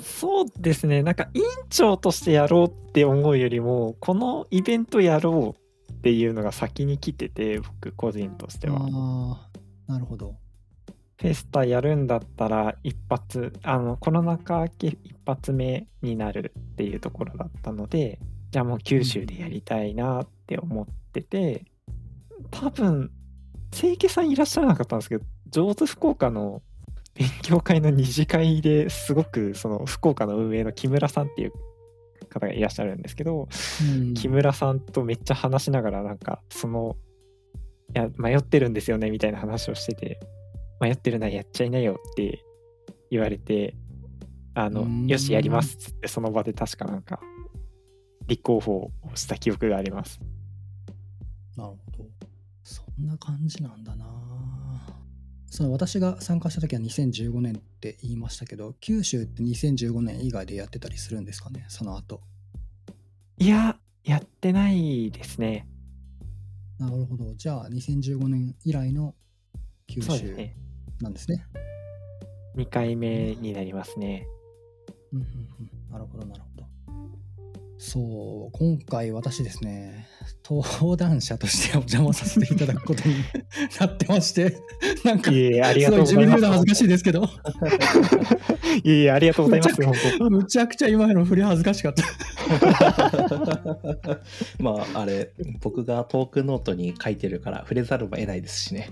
[0.00, 1.02] そうですね。
[1.02, 8.80] なんか委員長としてやろうって思うよりも、このイベントやろうっていうのが先に来てて、僕個人としては。
[8.80, 9.48] あ
[9.88, 10.36] あ、なるほど。
[11.20, 18.18] フェスタやるんだったら一発あのコロナ禍明け一発目になるっていうところだったので
[18.50, 21.64] じゃあもう九州でやりたいなって思ってて
[22.50, 23.12] 多分
[23.72, 26.62] 清家さんいらっしゃらなかったんですけど上手福岡の
[27.14, 31.52] 勉強会の二次会ですごくその福岡の運営の木村さんっていう
[32.28, 33.48] 方がいらっしゃるんですけど、
[33.82, 34.14] うん。
[34.14, 36.96] 木村さんとめっちゃ話しながらなんかその
[37.94, 40.20] いや迷ってるんですよねみたいな話をしてて
[40.80, 42.42] 迷ってるならやっちゃいなよって
[43.10, 43.74] 言われて
[44.54, 45.06] あのうーん。
[45.06, 47.20] よしやりますっつってその場で確かなんか
[48.26, 50.20] 立候補をした記憶があります。
[51.56, 51.91] なるほど。
[53.02, 54.06] そんな感じなんだな。
[55.50, 62.20] その私が参加した時は2015年って言いましたけど、九州って2015年以外でやってたりするんですかね、その後。
[63.38, 65.66] いややってないですね
[66.78, 67.34] なるほど。
[67.34, 69.16] じゃあ2015年以来の
[69.88, 70.56] 九州そうですね
[71.00, 71.44] なんですね。
[72.56, 74.28] 2回目になりますね
[75.12, 76.62] うんうんうんなるほど、なるほど。
[77.78, 80.06] そう、今回私ですね、
[80.44, 83.14] 登壇者としてお邪魔させていただくことに
[83.78, 84.58] なってまして、
[85.04, 87.22] なんか、いえいえありすごがとござい自分で言うの恥ずかしいですけど、
[88.82, 92.02] いえいえありがとうございます本当むちゃくちゃ今の振り恥ずかしかった。
[94.58, 98.90] まあ、あれ、僕がトークノートに書いてるから触れざるを得ないですしね。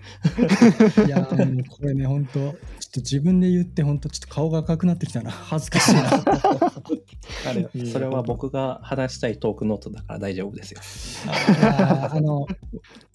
[1.06, 2.52] いやーもうこれね、本当ちょっ
[2.92, 5.30] と自分で言って、本当ちょっと顔が赤くなってきたな。
[5.30, 6.10] 恥ずかしいな。
[7.46, 10.80] あれそれは僕が話したいトークノートだから大丈夫ですよ。
[11.48, 12.46] あの、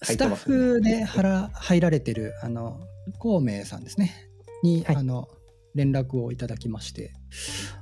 [0.03, 2.79] 書スタッフで腹入られてる、あの、
[3.19, 4.29] 孔明さんですね。
[4.63, 4.95] に、はい。
[4.97, 5.27] あの、
[5.73, 7.13] 連絡をいただきまして、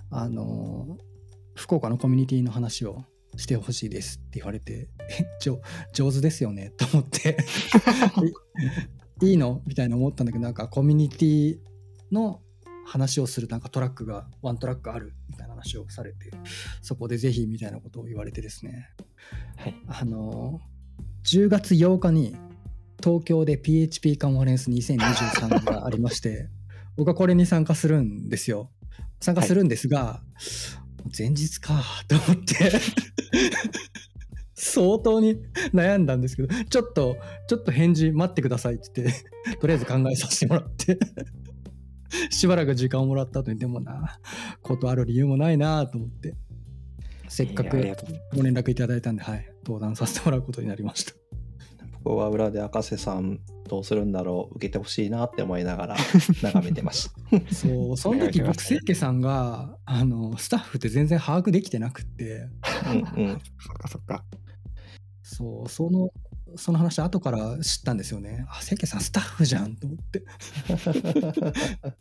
[0.09, 0.97] あの、
[1.55, 3.03] 福岡のコミュニティの話を
[3.37, 4.89] してほしいですって言われて、
[5.93, 7.37] 上手ですよねと思って、
[9.21, 9.61] いいいの？
[9.65, 11.57] みたいな思ったんだけど、なんかコミュニティ
[12.11, 12.41] の
[12.85, 16.31] 話をするなんかトラックが、ワントラックあるみたいな話をされて、
[16.81, 18.89] そこでぜひみたいなことを言われてですね、
[19.57, 19.75] はい。
[19.87, 20.59] あの
[21.23, 22.35] 10月8日に
[23.03, 26.49] 東京で PHP カンファレンス2023がありまして、
[26.95, 28.71] 僕はこれに参加するんですよ。
[29.19, 30.21] 参加するんですが、
[31.17, 32.79] 前日かと思って、
[34.55, 35.37] 相当に
[35.73, 37.17] 悩んだんですけど、ちょっと、
[37.47, 40.97] ちょっと返事待ってくださいって言って、とりあえず考えさせてもらって、
[42.29, 44.19] しばらく時間をもらった後に、でもな、
[44.61, 46.35] 断る理由もないなと思って、
[47.27, 47.95] せっかく
[48.35, 51.13] ご連絡いただいたんで、はい、登壇させてもらうことになりました。
[52.03, 55.95] ここは裏で赤瀬さんどうするんだろう受けてほしいなって思いながら
[56.43, 57.53] 眺めてました。
[57.53, 62.49] そう、その時僕、清家さんが、あの、スタッフって全然把握できてなくって、
[63.15, 64.25] うんうん、そっかそっか。
[65.21, 66.09] そう、その、
[66.55, 68.45] その話後から知ったんですよね。
[68.49, 70.23] あ、清家さんスタッフじゃんと思って。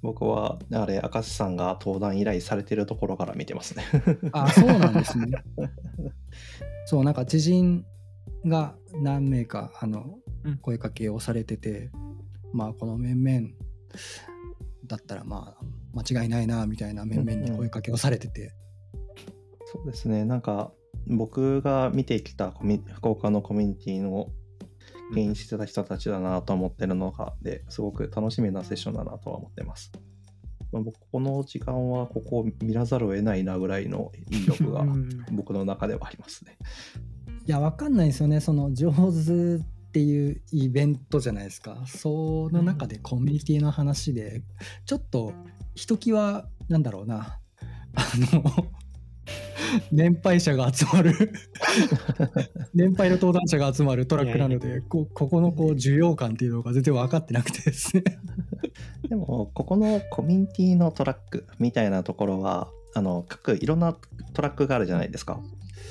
[0.00, 3.84] 僕はあれ赤瀬さんが登壇依頼されてるところから見てますね。
[4.32, 5.26] あ、そうなんですね。
[6.86, 7.84] そう、なんか知人
[8.46, 11.90] が何名か、あのうん、声かけをされてて、
[12.52, 13.48] まあ、この面々
[14.86, 18.54] だったら、まあ、間違いないな、みたいな面々に声かけをされてて、
[19.70, 20.72] そうですねなんか
[21.06, 22.52] 僕が見てきた
[22.94, 24.28] 福岡のコミュニティの
[25.14, 29.90] 牽引してた人たちだなと思ってるのがですごく楽しみなセッションだなとは思ってます。
[30.70, 36.58] まあ、僕この時間はここを見らざるを得ないなぐらいの引力がうん僕の中ではありますね。
[37.46, 38.40] いや、わかんないんですよね。
[38.40, 41.82] その、上手っていうイベントじゃないですか。
[41.86, 44.42] その中でコミュニティの話で、
[44.84, 45.32] ちょっと、
[45.74, 47.38] ひときわ、なんだろうな、
[47.94, 48.66] あの、
[49.92, 51.32] 年配者が集まる。
[52.74, 58.04] 年配の登壇者が集まるトラックなのでこここのこう需要感っていうのが全然分かってなくてですね。
[59.08, 63.96] でもここのコミュニティのトラックみたいなところはあの各いろんな
[64.32, 65.40] トラックがあるじゃないですか。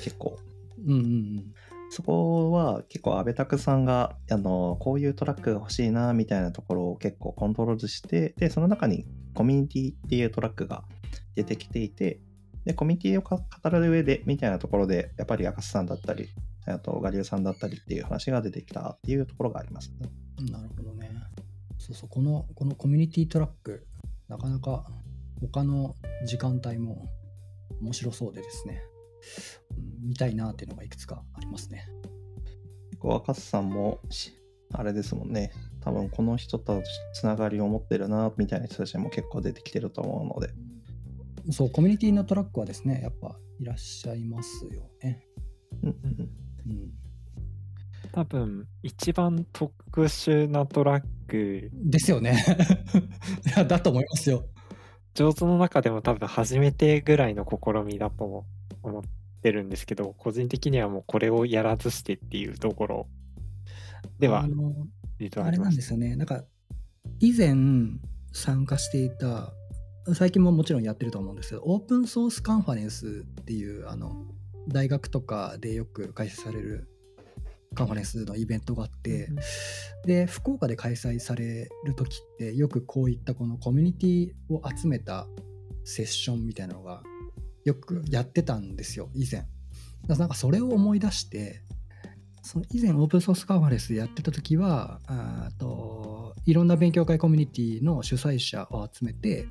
[0.02, 0.38] 結構。
[0.86, 1.54] うんうんうん。
[1.90, 10.84] そこは結構安倍拓さんがあのこういうトラックが欲しいなみたいなところを結構コントロールしてでその中にコミュニティっていうトラックが
[11.34, 12.20] 出てきていて
[12.64, 16.28] でコミュニティをか語る上でみたいなところでやっぱり赤瀬さんだったり
[16.66, 20.50] あとガリュウさんだったりっていう話が出てきたっていうところがありますね。
[20.50, 21.10] なるほどね。
[21.78, 23.86] そうそうこのこのコミュニティトラック
[24.28, 24.84] なかなか
[25.40, 25.94] 他の
[26.26, 27.06] 時間帯も
[27.80, 28.82] 面白そうでですね、
[29.72, 31.86] うん見たいなっていうのがいくつかありますね。
[32.90, 34.32] 結構赤瀬さんもし
[34.72, 35.52] あれですもんね。
[35.80, 36.82] 多分この人と
[37.14, 40.52] つながりを持ってるなみたいな人たちも結構出てきてると思うので
[41.50, 45.26] そうコミュニティのトラックはですねやっぱいらっしゃいますよね。
[45.82, 45.94] うん
[48.12, 49.72] 多分、一番特
[50.04, 52.42] 殊なトラック、ですよね。
[53.68, 54.44] だと思いますよ。
[55.14, 58.46] 上手の中でも多分初めてぐらいの試みだと
[58.82, 59.02] 思っ
[59.42, 63.08] てるんですけど、個人的にはもうこれをやらずしてっていうところ
[64.18, 64.86] ではあ、の
[65.18, 65.58] 実はあれ。
[65.58, 66.16] なんですよね。
[66.16, 66.44] なんか、
[67.20, 67.54] 以前
[68.32, 69.52] 参加していた、
[70.14, 74.26] 最近ももちろんやってると思うんですけど、オープンソースカンファレンスっていう、あの、
[74.68, 76.88] 大学とかでよく開催される
[77.74, 79.28] カンファレンスのイベントがあって、
[80.04, 85.26] で、福岡で開催される時って、よくこういったこのコミュニティを集めた
[85.84, 87.02] セッションみたいなのが、
[87.64, 89.46] よくやってたんですよ、以前。
[90.06, 91.62] なんかそれを思い出して、
[92.42, 99.46] その以前オープンソースカンファレンスでやってた時はあーといろんな勉強会コミュニティの主催者を集めて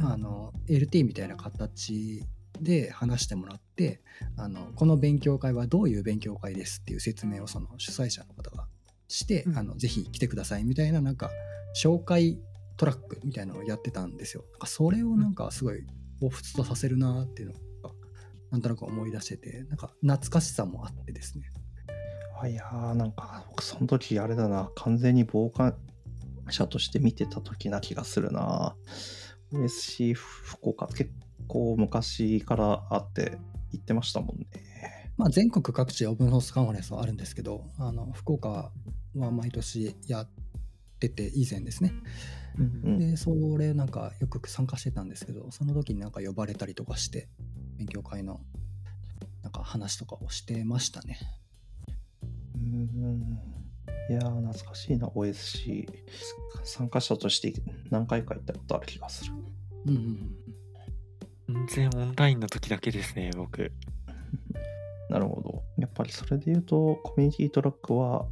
[0.00, 2.24] あの LT みたいな形
[2.60, 4.00] で話してもらって
[4.36, 8.66] あのこの勉強会はどういう勉強会ですっていう説明をその主催者の方が
[9.08, 11.30] して、うんあのぜひ来てくださいみたいななんか
[11.76, 12.38] 紹介
[12.76, 14.44] トラックみたいなのをやってたんですよ。
[14.52, 15.84] なんかそれをなんかすごい
[16.20, 17.94] 彷彿とさせるなっていうのが
[18.50, 21.44] なんとなく思い出しててなんか懐かしさもあってですね。
[22.40, 25.76] あいやーなんか僕その時あれだな完全に傍観
[26.50, 28.74] 者として見てた時な気がするな
[29.52, 31.10] OSC 福岡結
[31.46, 33.38] 構昔からあって
[33.72, 34.46] 行ってましたもんね
[35.16, 38.72] まあ、全国各地オープンソースカンファレンスはあるんですけど、あの福岡
[39.14, 40.28] は毎年やっ
[40.98, 41.92] てて以前ですね。
[42.58, 47.28] うんで、それなんかよく参加してたんですけど、その時になんか呼ばれたりとかして、
[47.76, 48.40] 勉強会の
[49.42, 51.18] なんか話とかをしてましたね。
[52.56, 53.51] うん
[54.10, 55.88] いやー懐かしいな OSC
[56.64, 57.52] 参加者として
[57.90, 59.32] 何回か行ったことある気がする
[59.86, 60.36] うん。
[61.66, 63.72] 全然オンラインの時だけですね、僕。
[65.10, 68.26] なるほどやっぱりそれで言うとコミュニティトラックは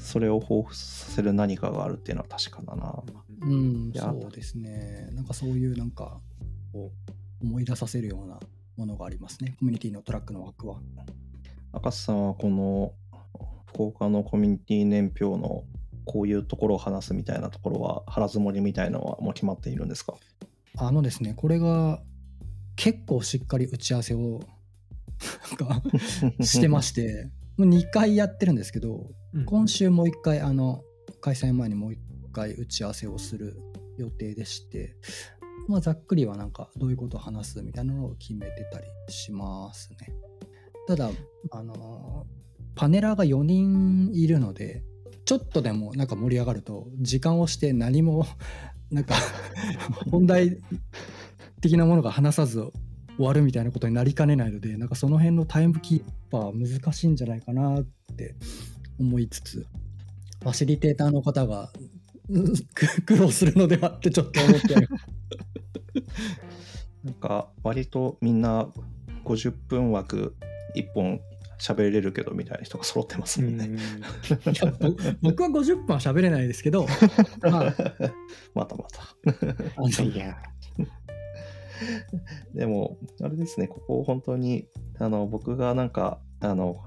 [0.00, 3.02] それを彷彿させる何かがあるっていうのは確かだな
[3.42, 5.08] うん、そうですね。
[5.12, 6.20] なんかそういうなんか
[6.72, 6.92] こ
[7.40, 8.38] う思い出させるような
[8.76, 9.56] ものがありますね。
[9.58, 10.80] コミュニティのトラックの枠は。
[11.72, 12.92] 赤瀬さんはこの
[13.72, 15.64] 福岡のコミュニティ年表の
[16.04, 20.14] こういうところを話すみたいなところは腹積もりみたいのはもう決まっているんですか？
[20.78, 22.02] あのですね、これが
[22.76, 24.40] 結構しっかり打ち合わせを
[26.40, 29.10] してまして、 もう2回やってるんですけど、
[29.46, 30.82] 今週もう1回、あの、
[31.20, 31.98] 開催前にもう1
[32.32, 33.60] 回打ち合わせをする
[33.98, 34.96] 予定でして、
[35.68, 40.12] まあ、ざっくりはなんかどういうことを話すみたいなのを決めてたりしますね。
[40.88, 41.10] ただ、
[41.50, 42.26] あの、
[42.74, 44.82] パネラーが4人いるので
[45.24, 48.26] ちょっとでもなんか盛り上がると時間をして何も
[48.90, 49.14] なんか
[50.10, 50.58] 本題
[51.60, 52.58] 的なものが話さず
[53.16, 58.34] 終わるみたいなことになりかねないのでなんかその辺のタイムキーパー難しいんじゃないかなって
[58.98, 59.66] 思いつつ
[60.42, 61.72] ファシリテーターの方が
[63.06, 64.74] 苦労するのではってちょっと思って。
[67.04, 68.68] なんか割とみんな
[69.24, 70.36] 50分枠
[70.76, 71.20] 1本
[71.62, 73.70] 喋れるけどみたいな人が揃ってますもんね。
[73.70, 73.70] い
[74.60, 76.88] やぼ僕は50分は喋れないですけど、
[77.40, 77.74] まあ、
[78.52, 80.02] またまた。
[80.02, 80.36] いや、
[82.52, 84.66] でも、あれですね、ここ本当に、
[84.98, 86.82] あの、僕がなんか、あの、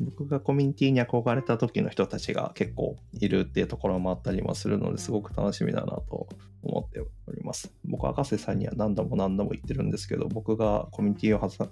[0.00, 6.28] 僕がコミュニティに憧れた時の人たちが結構いるっていうところもあったりもするのですごく楽しみだなと
[6.62, 7.72] 思っております。
[7.84, 11.68] 僕、赤瀬さんには何度も何度も言ってるんですけど、僕がコミュニティを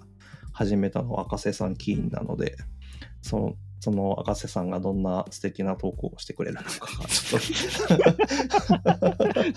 [0.53, 2.55] 始めたのは赤瀬さんキーンなので、
[3.21, 6.69] そのその赤瀬さんがどんな素敵なトークをしてくれるのか、
[7.07, 7.41] ちょっ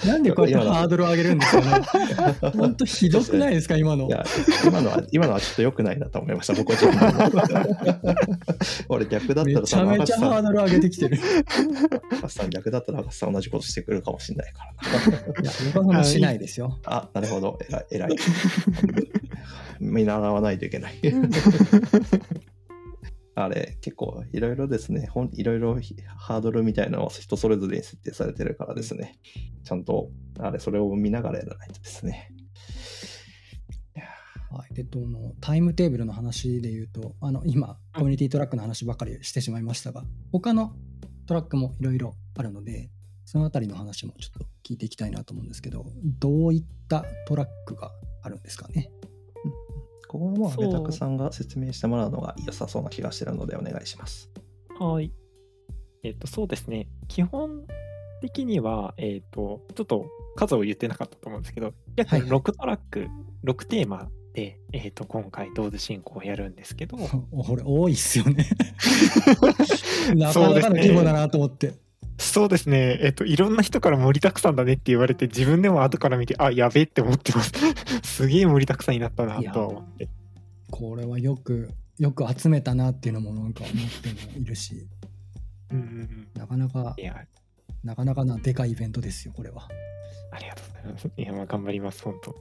[0.03, 1.87] となんでこうやってハードルを上げるんですかね。
[2.53, 4.11] 本当ひどくないですか、今のい。
[4.11, 4.25] や、
[4.66, 6.79] 今のは、今のはちょっと良くないなと思いました、僕は
[8.89, 11.16] 俺逆だったらめちゃめちゃハードル上げてきてる。
[11.16, 11.21] い
[12.18, 14.64] 赤瀬さん逆だったら赤瀬さん同じことしてくるかもしれないか
[15.35, 15.49] らな。
[15.49, 16.79] や、僕はそんなしないですよ。
[16.85, 17.87] あ、なるほど、偉い。
[17.91, 18.16] 偉い
[19.81, 21.01] 見習わないといけない。
[23.45, 25.74] あれ、結構いろいろですね、いろいろ
[26.16, 29.18] ハードルみたいなのは人それぞれに設定されてるからですね、
[29.64, 32.32] ちゃんと、あれ、それを見ながらやらないとですね。
[34.51, 40.72] はい、でとのタイムテーブルの話で言うとあの今コミュニティトラックの話ばかりしてしまいましたが他の
[41.26, 42.91] トラックもいろいろあるので
[43.26, 45.86] そのあたりの話もちょっと聞いていきたいなと思うんですけど
[46.18, 48.91] どういったトラックがあるんですかね？
[50.11, 54.29] ここはもう、そうアベタクさんが説明してもらうのが良さそうな気がしてるのでお願いします。
[54.81, 55.13] はい。
[56.03, 56.89] えっ、と、そうですね。
[57.07, 57.63] 基本
[58.21, 63.07] 的には、えっ、と、ちょっと数を言ってなかったと思うんですけど、約はいはい6トラック、
[63.45, 66.97] 6テーマで、えっ、と、今回、同時進行をやるんですけど、
[67.31, 68.51] おこれ多いっすよね
[70.17, 71.75] なかなかの規模だなと思って、
[72.21, 72.99] そうですね。
[73.01, 77.53] えっ、と、いろんな人から盛りだくさんだねって言われて、自分でも後から見て、あ、やべえって思ってます。
[78.05, 80.09] すげえ盛りだくさんになったなとは思って。
[80.71, 84.87] これはよくよく集めたなっていうのもなんか思ってもいるし
[85.71, 86.29] うん。
[86.35, 86.97] なかなか
[87.85, 89.68] なかなかなでかいイベントですよこれは
[90.33, 91.11] ありがとうございます。
[91.16, 92.35] いや、まあ、頑張ります、本当。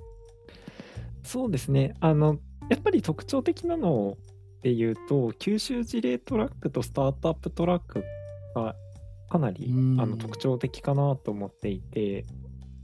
[1.24, 1.96] そうですね。
[2.00, 4.18] あの、やっぱり特徴的なの
[4.62, 8.04] で言うと、九州事例トラックとスタートアップトラック
[8.56, 8.76] が
[9.30, 10.02] かなりうん。
[10.02, 12.26] あの特徴的かなと思っていて、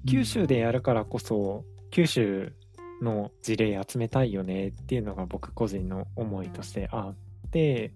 [0.08, 2.54] 九州でやるからこそ、九州
[3.02, 7.94] の事例集めたいよねっていうのが僕個人の思いとしてあって、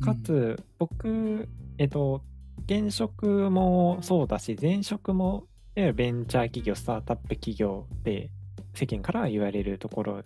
[0.00, 2.22] かつ僕、えっと、
[2.66, 8.30] 現職もそうだし、前職もベンチャー企業、スタートアップ企業で
[8.74, 10.22] 世間から言われるところ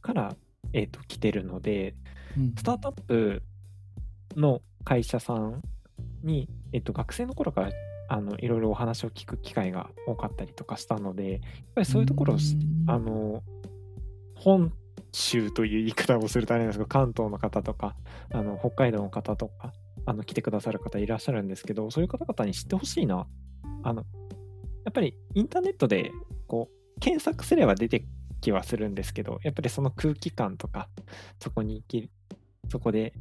[0.00, 0.36] から、
[0.72, 1.94] えっと、来てるので、
[2.36, 2.54] うん。
[2.56, 3.42] スタートアップ
[4.36, 5.62] の会社さん
[6.22, 7.70] に、えっと、学生の頃から
[8.08, 11.40] あのいろいろお話を聞く機会が多かったりとかしたので、やっ
[11.74, 12.38] ぱりそういうところを
[12.86, 13.42] あの
[14.34, 14.72] 本
[15.12, 17.96] 州という言い方をするとあれなんですけど関東の方とか
[18.32, 19.72] あの北海道の方とか
[20.06, 23.26] あの来てくださる方いらっしゃるんですけどそういう方々に知ってほしいな。
[23.82, 24.04] あの
[24.84, 26.10] やっぱりインターネットで
[26.46, 28.04] こう検索すれば出て
[28.40, 30.88] きはするんですけどやっぱりその空気感とか
[31.40, 32.10] そこに行き
[32.70, 33.12] そこで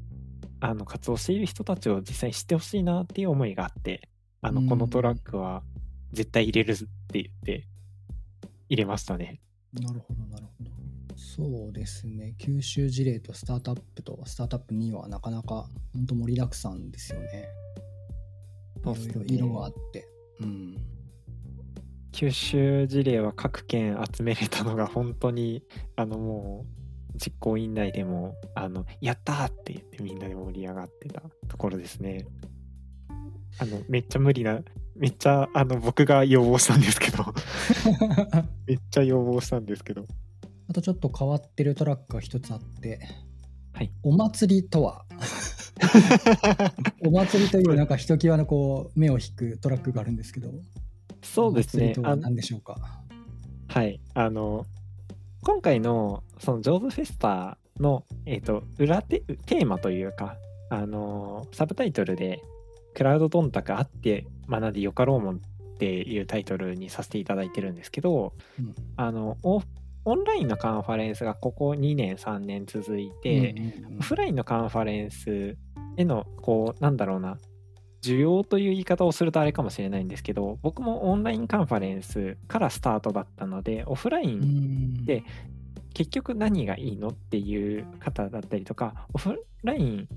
[0.60, 4.10] あの活動している人たちを実際に知ってほしいなっていう思いがあって
[4.42, 5.64] あのうんこのトラックは
[6.12, 7.68] 絶対入れるって言って
[8.70, 9.40] 入れましたね。
[9.74, 10.72] なるほど、なるほど。
[11.16, 12.36] そうですね。
[12.38, 17.48] 九州事例とスタートアップとスタートアップ2はなかなか本当盛りだくさんですよね。
[18.84, 20.08] そうね色があって。
[20.42, 20.78] うん。
[22.12, 25.64] 九州事例は各県集めれたのが本当に
[25.96, 26.87] あのもう
[27.18, 32.26] 実行委員内でもあのやったーって言ってみんなで盛り上がってたところですね。
[33.60, 34.60] あのめっちゃ無理な
[34.96, 37.26] めっちゃあの僕が要望したんですけど。
[38.66, 40.06] めっちゃ要望したんですけど。
[40.70, 43.00] あとちょっと変わってるトラックが一つあって、
[43.74, 43.92] はい。
[44.04, 45.06] お祭りとは？
[47.06, 50.52] お祭りというなんかひときわのこう目を引くトラックがあるんですけど、
[51.22, 51.94] そうですね。
[51.96, 52.76] 何でしょうか？
[53.68, 54.00] はい。
[54.14, 54.66] あの
[55.48, 60.36] 今回のそのジョーズフェスタの、えー、と裏テテーマというか
[60.70, 62.42] あのサブタイトルで
[62.94, 65.40] 「クラウドドンタクあって学んでよかろうもん」っ
[65.80, 68.76] ていうタイトルにさせていただいてるんですけど、うん。
[68.98, 69.62] あのオ
[70.04, 74.00] オンラインのカンファレンスがここ2年3年続いて、うんうんうん。
[74.00, 75.56] オフラインのカンファレンス
[75.96, 77.38] へのこうなんだろうな
[78.02, 84.32] 需要という言い方をするとあれかもしれないんですけど僕もオンラインカンファレンスからスタートだったのでオフライうン
[85.02, 85.06] ん。
[85.06, 85.24] で
[85.94, 90.08] 結局何がいいのっていう方だったりとかオフライン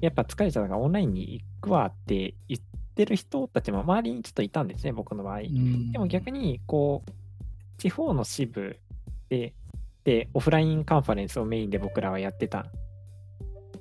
[0.00, 2.60] やっぱ疲れちゃったからオンラインに行くわって言っ
[2.94, 5.40] てる人たちも周りにちょっといたんですね僕の場合。
[5.40, 5.92] うん。
[5.92, 7.10] でも逆にこう
[7.78, 8.78] 地方の支部
[9.28, 9.52] で
[10.04, 12.66] でオフラインカンファレンスをメインで僕らはやってた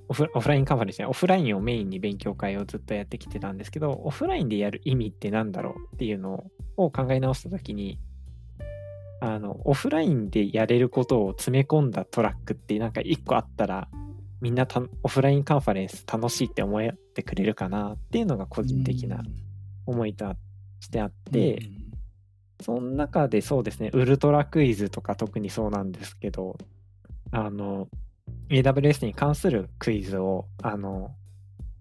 [0.09, 6.45] オフオフラインカンファレンスじゃないオフラインをメインに勉強会をずっとやってきてたんですけどオフラインでやる意味って何だろうっていうの
[6.77, 7.99] を考え直した時に
[9.19, 13.87] あのオフラインでやれることを詰め込んだトラックってなんか一個あったら
[14.41, 19.23] みんなたオフラインカンファレンス楽しいって思ってくれるかなっていうのが個人的な
[19.85, 20.31] 思いと
[20.79, 21.59] してあって、
[22.61, 26.57] その中でそうですね、ウルトラクイズとか特にそうなんですけど、
[27.31, 27.87] あの、
[28.49, 31.11] AWS に関するクイズを、あの、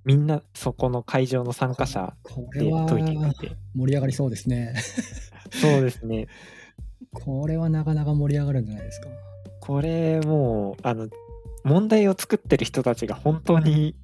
[0.05, 2.15] みんなそこの会場の参加者
[2.55, 4.75] で解いていて、盛り上がりそうですね。
[5.51, 6.29] そうですね、
[7.13, 9.09] これはなかなか盛り上がるんじゃないですか。
[9.61, 11.09] これもう、あの、
[11.65, 13.97] 問題を作ってる人たちが本当に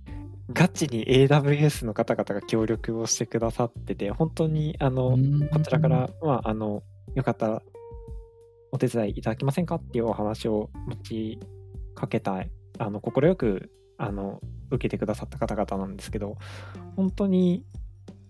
[0.53, 5.16] ガチに AWS の方々が協力をしてくださってて、本当に、あの、
[5.53, 6.82] こちらから、まあ、あの、
[7.14, 7.62] よかったら
[8.72, 11.40] お手伝いいただけませんかっていうお話を持ち
[11.95, 12.45] かけた、
[12.78, 14.40] あの、快く、あの、
[14.70, 16.36] 受けてくださった方々なんですけど、
[16.97, 17.64] 本当に、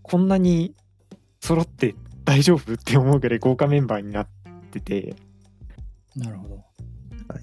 [0.02, 0.74] こんなに
[1.40, 1.94] 揃って
[2.24, 4.28] 大丈夫って思うぐらい豪華メンバーになっ
[4.70, 5.14] てて、
[6.16, 6.64] なるほど。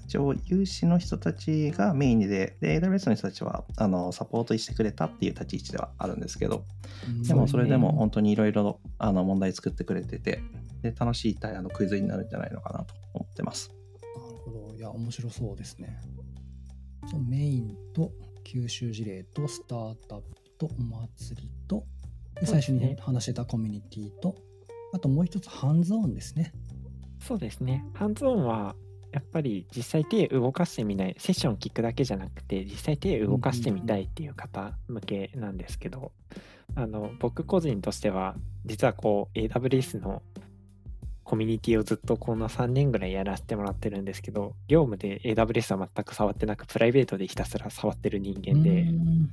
[0.06, 6.64] 一応、有志の人たちがメインで、で、AWS の人たちはあのサポートしてくれたっていう立ち位置ではあるんですけど、
[7.26, 10.42] でもそれでも本当にいろいろあの問題作ってくれてて、
[10.82, 13.72] で楽しいあのクイズになるんじゃないのかなと思ってます。
[14.80, 16.00] いや、面白そうですね。
[17.10, 18.12] そうメインと
[18.44, 20.26] 九州事例とスタートアップ
[20.58, 21.84] とお祭りと、
[22.40, 24.34] で最初に話してたコミュニティと、
[24.94, 26.54] あともう一つハンズオンですね。
[27.22, 27.84] そうですね。
[27.92, 28.74] ハンズオンは、
[29.12, 36.12] やっぱり実際手動かしてみない、セッション聞くだけじゃなくて、実際手動かしてみたいっていう方向けなんですけど、
[36.74, 40.22] あの、僕個人としては、実はこう、AWS の
[41.30, 49.30] コミュニティをずっとこの3年ぐらいやらせてもらってるんですけど、業務で AWS は全く触ってなく、プライベートでひたすら触ってる人間で、うん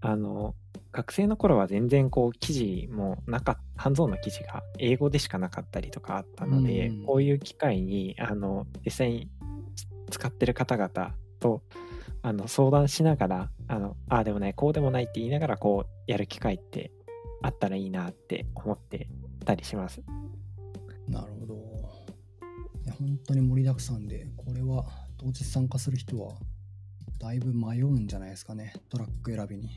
[0.00, 0.54] あの、
[0.92, 9.28] 学生の頃は全然こう記事もなかっハンズオンの記事が英語でしかなかったりとかあったので、うんこういう機会にあの実際に
[10.08, 11.62] 使ってる方々と
[12.22, 16.92] あの相談しながらあのああでもないこうでもないって言いながらこうやる機会って
[17.42, 19.08] あったらいいなって思って
[19.44, 20.00] たりします。
[23.02, 24.84] 本当に盛りだくさんで、これは
[25.18, 26.34] 当日参加する人は
[27.18, 29.68] だいぶ迷うんじゃないですかね、トラック選びに。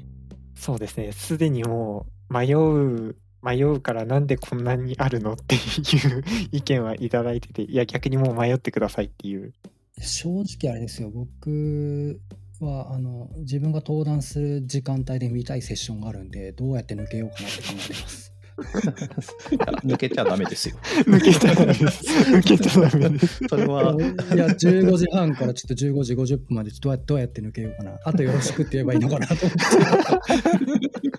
[0.55, 6.23] そうですねすでにもう迷う迷うからなんでこんなにあるのっていう
[6.53, 9.53] 意見はいただいてていや逆にもう迷ってくださいっていう
[10.01, 12.19] 正直あれですよ、僕
[12.59, 18.24] はあの自分が登壇する時間帯で見たいセッションがあるんで、どうやって抜けようかなって考えてます。
[19.85, 20.77] 抜けちゃダメですよ。
[21.05, 22.05] 抜けちゃダメです。
[22.31, 23.39] 抜けちゃダメです。
[23.49, 27.99] それは、いや、15時半からちょっと15時50分までどうやどうやって抜けようかな。
[28.03, 29.57] あとよろしくって言えばいいのかなと思っ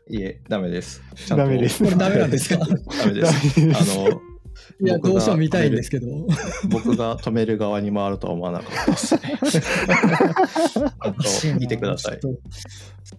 [0.08, 0.16] て。
[0.16, 1.02] いえ、ダメです。
[1.14, 2.56] ちゃんとダメですこれダメなんですか？
[2.58, 2.66] ダ
[3.06, 3.60] メです。
[3.60, 4.20] ダメですあの、
[4.80, 6.06] いや、どうしても見たいんですけど。
[6.70, 9.20] 僕が止める側に回るとは思わなかったですね。
[9.52, 12.20] ちゃんと見てください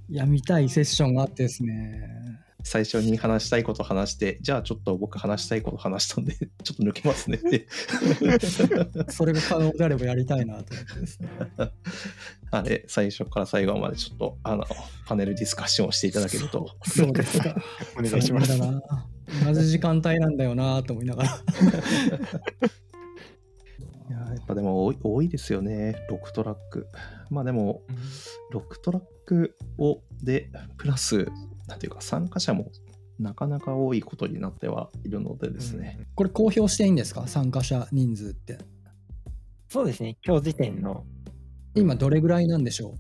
[0.10, 2.40] いや、見たいセッションがあってですね。
[2.68, 7.66] 最初に話したいこと話して、じゃあちょっと僕話したいこと話したんで、 ちょっと抜けますねって。
[9.10, 11.30] それが可能であればやりたいなと思ってですね。
[12.52, 14.66] あれ、最初から最後までちょっと、あの、
[15.06, 16.76] パネルディスカッションをしていただけると。
[16.86, 17.56] そうですか。
[17.98, 18.60] お願いします。
[19.46, 21.30] 同じ時間帯なんだよなと思いながら。
[24.10, 26.88] いやーやっぱでも多い多いですよね、6トラック。
[27.30, 27.82] まあでも、
[28.54, 31.28] 6トラックをで、プラス、
[31.68, 32.72] なんていうか、参加者も
[33.20, 36.00] なかなか多いことになってはいるのでですね。
[36.16, 37.28] これ公表していいんですか？
[37.28, 38.58] 参加者人数って。
[39.70, 40.18] そうですね。
[40.26, 41.04] 今日時点の、
[41.76, 42.96] 今どれぐらいなんでしょ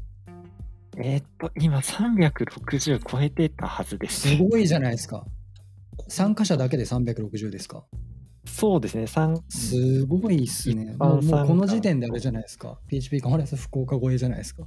[0.97, 4.35] えーっと、今360超えてたはずでうす。
[4.35, 5.25] すごいじゃないですか。
[6.07, 7.83] 参加者だけで360ですか？
[8.45, 9.07] そうですね。
[9.07, 10.95] 三すごいっすね。
[10.97, 12.79] もうこの時点であれじゃないですか。
[12.87, 14.63] PHP カンファレンス福岡超えじゃないですか。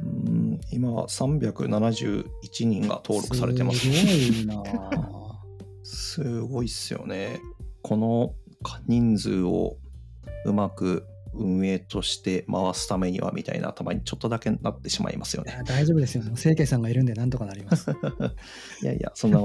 [0.00, 2.24] うん今は371
[2.66, 3.78] 人が登録されてます。
[3.80, 5.34] すごいなぁ
[5.82, 7.40] すごいっすよね。
[7.82, 8.34] この
[8.86, 9.76] 人数を
[10.46, 15.60] うまく運営として回すためにはみたいな頭にちょっとだけなってしまいますよね。
[15.66, 16.24] 大丈夫ですよ。
[16.36, 17.90] 清家さんがいるんでなんとかなります。
[18.82, 19.40] いやいや、そんな、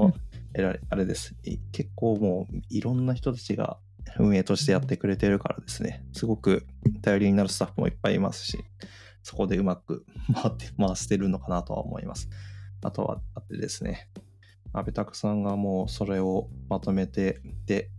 [0.54, 1.34] えられあれです。
[1.44, 3.78] い結構もういろんな人たちが
[4.18, 6.66] 運営としてやってくれてるからですね、すごく
[7.02, 8.58] 頼りになるスタッフもいっぱいいますし、
[9.22, 10.04] そこでうまく
[10.34, 12.28] 回って、回してるのかなとは思います。
[12.82, 14.08] あとは、あってですね、
[14.72, 17.90] 安倍拓さんがもうそれをまとめて、で、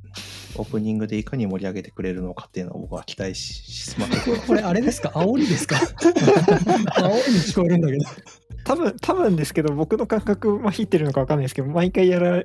[0.58, 5.10] オープニングでいかに盛り上げてくれるのかっていうのを僕は期待ししまくってこれあれですか？
[5.16, 5.78] 煽りですか？
[5.96, 8.04] 煽りに聞こえるんだけど。
[8.72, 12.44] 多分多分ですけど僕の感覚まひってるのか分かんないですけど毎回やら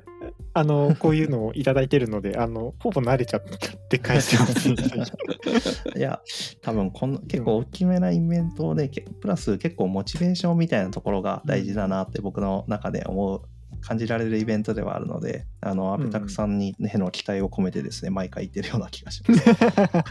[0.53, 3.41] あの こういうのをいただいてるのであのほぼ慣れちゃっ
[3.89, 4.69] て返してます、
[5.97, 6.19] いや、
[6.61, 13.41] 多分この結構大きめなイベントで、けプラス結構モチベーションみたいなところが大事だなって僕の中で思う、
[13.81, 19.49] 感じられるイベントではあるので、あの、アペタクさんにへの期待を込めてですね、毎回言ってるような気がします。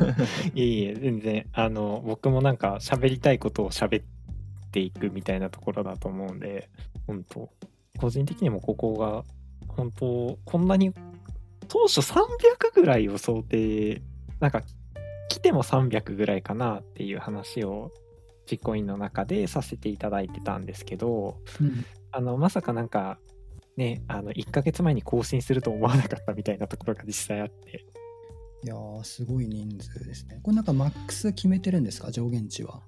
[0.54, 4.04] いえいえ全然あの僕もなんか喋りたいことを喋っ
[4.76, 6.68] ていくみたいなところだと思うんで
[7.06, 7.48] 本当
[7.98, 9.24] 個人的にもここが
[9.68, 10.92] 本当こんなに
[11.66, 12.22] 当初300
[12.74, 14.02] ぐらいを想定
[14.38, 14.62] なんか
[15.30, 17.90] 来ても300ぐらいかなっていう話を
[18.50, 23.18] 実行委員の中でさせていただいてたんですけどうんあのまさかなんか
[23.78, 27.86] ねあの1ヶ月前に更新すると思わなかったみたいなところが実際あって
[28.62, 30.40] いやー、すごい人数ですね。
[30.42, 32.10] これなんかマックス決めてるんですか？
[32.10, 32.82] 上限値は。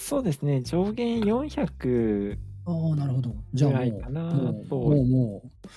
[0.00, 3.34] そうですね上限400ああ、なるほど。
[3.52, 5.68] じゃあもう、ぐらいかなもう、ともう、もう、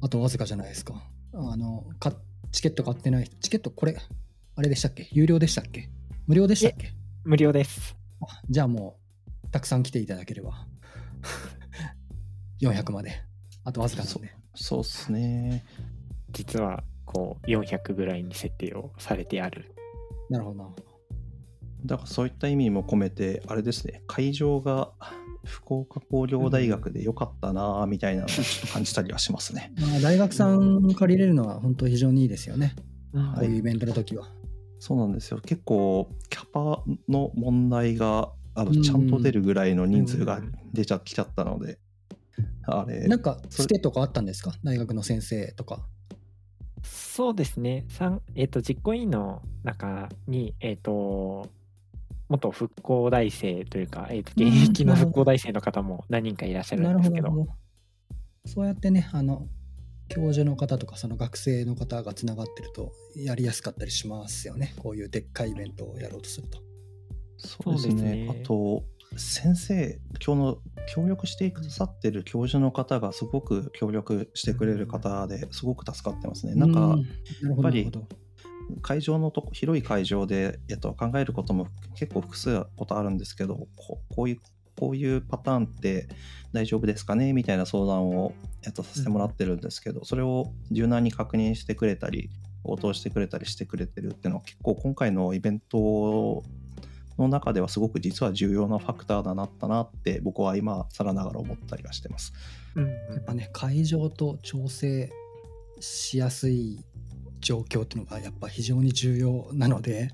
[0.00, 0.94] あとわずかじゃないですか。
[1.34, 2.12] あの、か
[2.52, 3.96] チケット買ってない人、チケットこれ、
[4.56, 5.08] あれでしたっけ？
[5.12, 5.88] 有料でしたっけ？
[6.26, 6.92] 無料でしたっけ？
[7.24, 8.98] 無料ですあじゃあも
[9.44, 10.66] う、たくさん来ていただければ。
[12.60, 13.12] 400まで。
[13.64, 14.34] あとわずかなんで。
[14.54, 15.64] そうっすね。
[16.30, 19.74] 実はこう400ぐらいに設定をされてある
[20.30, 20.87] なるほど、なるほど。
[21.84, 24.90] だからそういった意味も込めて、あれですね、会場が
[25.44, 29.72] 福岡工業大学で良かったなぁみたいなのをちょっと感じたりはしますね。
[29.80, 32.74] まあ、大学さん借りれるのは本当非常にいいですよね。
[33.12, 34.28] こういうイベントの時は。
[34.80, 35.40] そうなんですよ。
[35.44, 41.78] 結構、キャパの問題があのうんちゃんと出るぐらいの人数がうん出ちゃきちゃったので、
[42.64, 44.52] あれ、なんか、つてとかあったんですか？
[44.62, 45.86] 大学の先生とか。
[46.82, 51.48] そうですねさんえっ、と実行委員の中にえっ、と
[52.28, 57.46] 元復興大生というか、えー、とうん現役の復興大生の方も何人かいらっしゃるなんるですけどほど。
[58.44, 59.46] そうやってね、あの、
[60.08, 64.74] 教授の方とか、その学生の方がつながってると、やりやすかったりしますよね。
[64.78, 66.58] こういうでっかいイベントをやろうとすると。
[67.36, 67.94] そうですね。
[67.94, 68.84] ですねあと、
[69.16, 70.58] 先生、今日の
[70.94, 76.54] 協力してくださってる教授の方がすごく協力してくれる方ですごく助かってますね。
[76.54, 78.08] なんか、うなるほど、なやっぱりるほど。
[78.82, 84.40] 会場のとこ広い会場で、えっと、考えることも結構複数ことあるんですけどこういう
[84.78, 86.08] こういうパターンって
[86.52, 88.32] 大丈夫ですかねみたいな相談を、
[88.64, 92.30] えっと、させてもらってるんですけど、それを柔軟に確認してくれたり
[92.62, 96.44] 応答してくれたりしてくれてるっていうのは結構今回のイベント
[97.18, 102.32] の中ではすごく実は重要なファクターだなったなって僕は今更ながら思ったりはしてます。
[102.76, 105.10] うんやっぱね、会場と調整
[105.80, 106.84] しやすい
[107.40, 110.10] 状況っていうのがやっぱ非常に重要なので、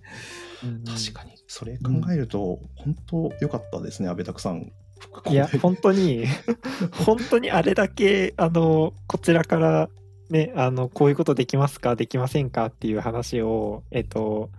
[0.63, 1.33] うん確かに。
[1.47, 4.73] それ考えると本当良かったですね、安倍拓さん。
[5.31, 6.25] いや本当に
[7.05, 9.91] 本当にあれだけあのこちらから
[10.31, 14.51] ねあのこういうことできますかできませんかっていう話をえっと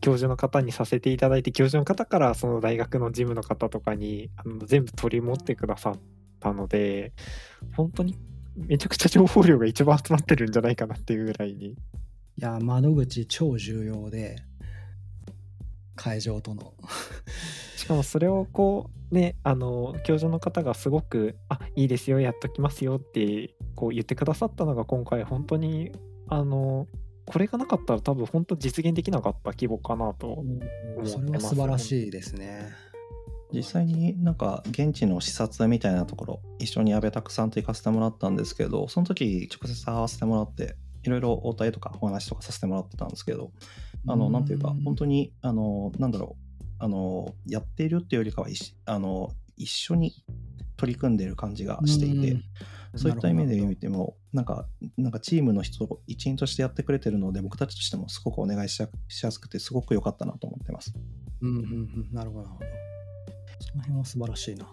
[0.00, 5.94] 教授の方にさせていただいて教授の方からその大学の事務の方とかにあの全部取り持ってくださっ
[6.40, 7.12] たので
[7.76, 8.16] 本当に
[8.66, 11.76] めちゃくちゃ情報量が一番集まってるんじゃないかなっていうぐらいにい
[12.36, 14.36] や、窓口超重要で、
[15.96, 16.72] 会場との。
[17.76, 25.92] しかもそれをこうねあの教授の方がすごく「あいいですよやっときますよ」ってこう言ってくださったのが今回本当に
[26.28, 26.86] あの
[27.24, 30.44] これがなかったら多分本当実現できなかった規模かなと
[31.04, 32.70] それは素晴らしいですね。
[33.52, 43.50] 実際になんか現地の視察みたいなところ一緒に安倍拓さんと行かせてもらったんですけどその時直接会わせてもらっていろいろ応対とかお話とかさせてもらってたんですけど
[44.06, 50.12] あのなんていうか本当にあのなんだろうあのやっているっていうよりかは一あの一緒に
[50.76, 52.44] 取り組んでいる感じがしていて、うん
[52.94, 60.94] そういった意味で見てもなんかなんかチームの人一員としてやってくれてるので僕たちとしてもすごくお願いしやしやすくてすごく良かったなと思ってます。
[61.40, 62.97] うんうんうん、なるほど、なるほど。
[63.60, 64.66] その辺は素晴らしいな。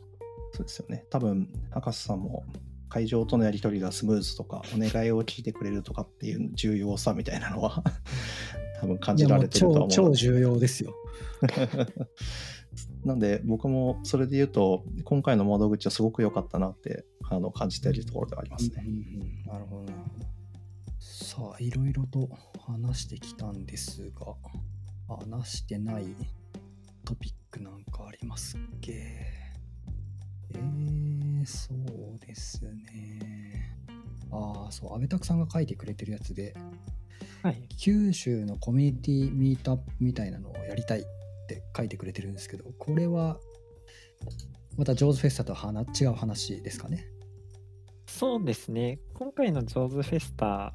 [0.54, 1.06] そうですよね。
[1.10, 2.46] 多分、赤瀬さんも
[2.90, 7.84] 会場とのやり取りがスムーズとか、お願いを聞いてくれるとかっていう重要さみたいなのは、
[8.80, 10.94] 多分感じられてると思う超重要ですよ。
[13.04, 18.84] なんで僕もそれで言うと今回の窓口はすごく良かったなってあの感じているところではありますね。
[18.86, 20.26] うんうんうんなるほどなるほど。
[21.00, 22.30] さあいろいろと
[22.60, 24.36] 話してきたんですが
[25.08, 26.06] 話してない
[27.56, 28.92] クなんかありますっけ？
[30.54, 33.78] えー、そうですね。
[34.32, 36.54] ああそう安倍拓さんが書いてくれてるやつで
[37.44, 37.62] はい。
[37.78, 41.04] 九州のコミュニティミートアップみたいなのをやりたいっ
[41.48, 43.38] て書いてくれてるんですけどこれは
[44.78, 47.06] またジョーズフェスタとはな違う話ですかね？
[48.08, 49.00] そうですね。
[49.14, 50.74] 今回のジョーズフェスタ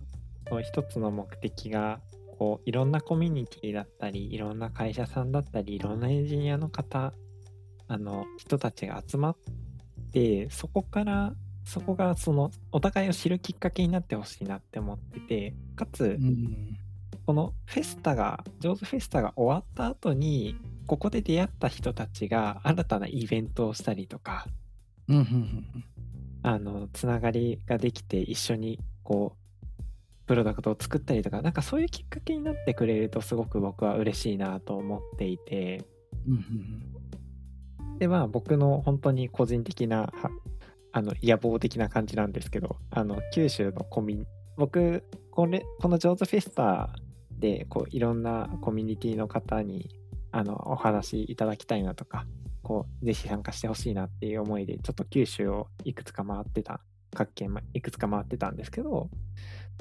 [0.50, 2.00] の一つの目的が、
[2.40, 7.12] こういろんなコミュニティだったり、いろんな会社さんだったり、いろんなエンジニアの方、
[7.86, 9.36] あの人たちが集まっ
[10.10, 11.34] て、そこから、
[11.66, 16.78] そこがそのお互いを知るきっかけになってほしいなって思ってて、かつ、うん。
[17.26, 24.46] このフェスタが、ジョーズフェスタが終わった後に、ここで出会った人たちが新たなイベントをしたりとか、
[25.08, 25.66] うん
[26.42, 29.39] あのつながりができて一緒にこう
[30.30, 35.84] プロダクトを作ったりとかなんかそういうきっかけになってくれるとすごく僕は嬉しいなと思っていて。
[37.98, 40.30] でまあ僕の本当に個人的なは
[40.92, 44.26] あの野望的な感じなんですけどあの九州のコミュニ
[44.56, 45.02] 僕
[45.32, 46.90] これこのジョーズフェスタ
[47.32, 49.90] でこういろんなコミュニティの方に
[50.30, 52.24] あのお話いただきたいなとか
[52.62, 56.80] こうぜひ参加してほしいなっていう思いでちょっと九州をいくつか回ってた
[57.16, 59.10] 各県まいくつか回ってたんですけど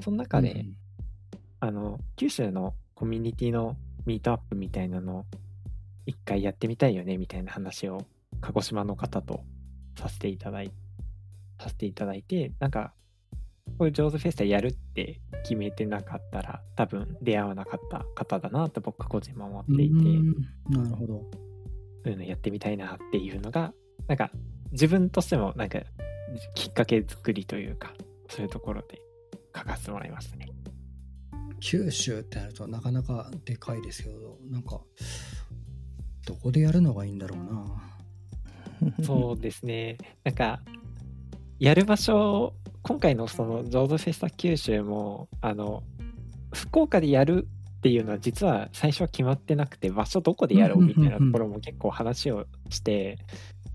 [0.02, 0.76] その中で、うん。
[1.60, 3.76] あの九州のコミュニティの
[4.06, 5.24] ミートアップみたいなのを
[6.06, 8.06] 一回やってみたいよねみたいな話を
[8.40, 9.42] 鹿児島の方と
[9.98, 10.72] させていただい
[11.60, 12.92] させていただいてなんか
[13.78, 20.34] こういうジョーズフェスタやるって決めてなかったら多分出会わなかった方だなと僕個人も思っていて、うん。
[20.70, 21.24] なるほど。
[22.02, 23.72] そういうのやってみたいなっていうのが
[24.08, 24.30] なんか
[24.72, 25.80] 自分としてもなんか
[26.54, 27.92] きっかけ作りというか
[28.28, 29.00] そういうところで
[29.56, 30.48] 書かせてもらいましたね。
[31.60, 34.80] 九州ってなるとなかなかでかいですけど、なんか、
[36.26, 37.90] どこでやるのがいいんだろうな。
[39.02, 39.98] そうですね。
[40.24, 40.60] なんか、
[41.58, 45.82] やる場所、今回のそのジョーズフェスタ九州も、あの、
[46.52, 47.46] 福岡でやる
[47.78, 53.18] っていうのは実は最初は決まってなくて、場所どこでやろうみたいなところも結構話をして、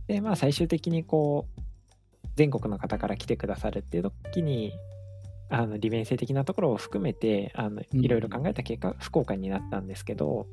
[0.07, 1.61] で、まあ最終的にこう、
[2.36, 4.73] 全国の方から来てくださるっていう時に、
[5.49, 8.03] あの利便性的なところを含めてあのうん。
[8.03, 10.47] いろいろ考えた結果、福岡になったんですけど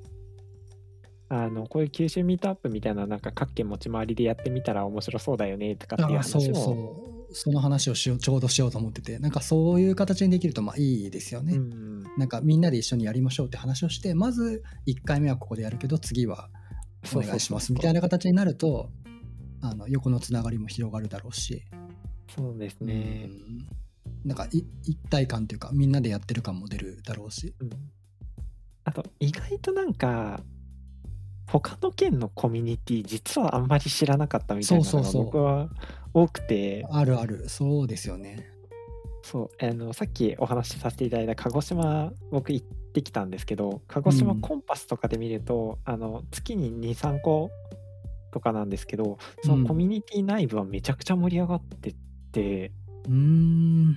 [1.28, 7.12] あのこういう九州ミートアップみたいななんか各県持ち回りでやってみたら面白そうだよねとかっていうあそう話もそう。
[7.34, 11.55] その話をしようちょうどしようと思ってて、なんかそういう形にできるとまあいいですよね。
[11.55, 12.03] うん。
[12.18, 16.51] なんかみんなで一緒にやりましょうって話をして、まず1回目はここでやるけど、次は
[17.14, 18.90] お願いしますみたいな形になると、
[19.62, 21.62] あの横のつながりも広がるだろうし、
[22.36, 23.82] そうですね、うん
[24.25, 27.55] なんかい一体感というか、みんなでやってる感も出るだろうし。
[27.61, 27.70] うん。
[28.85, 30.41] あと意外となんか
[31.47, 35.68] 他の県のコミュニティ実はあんまり知らなかったみたいなのが僕は
[36.14, 36.87] 多くて。
[36.91, 38.49] あるある、そうですよね。
[39.23, 39.64] そう。
[39.64, 44.41] あのさっきお話しさせていただいた鹿児島僕行ってきたんですけど鹿児島うん。
[44.41, 47.51] コンパスとかで見ると、あの月に23個
[48.33, 51.95] とかなんですけどそのコミュニティ内部はめちゃくちゃ盛り上がって
[52.33, 52.73] て、
[53.07, 53.97] うーん。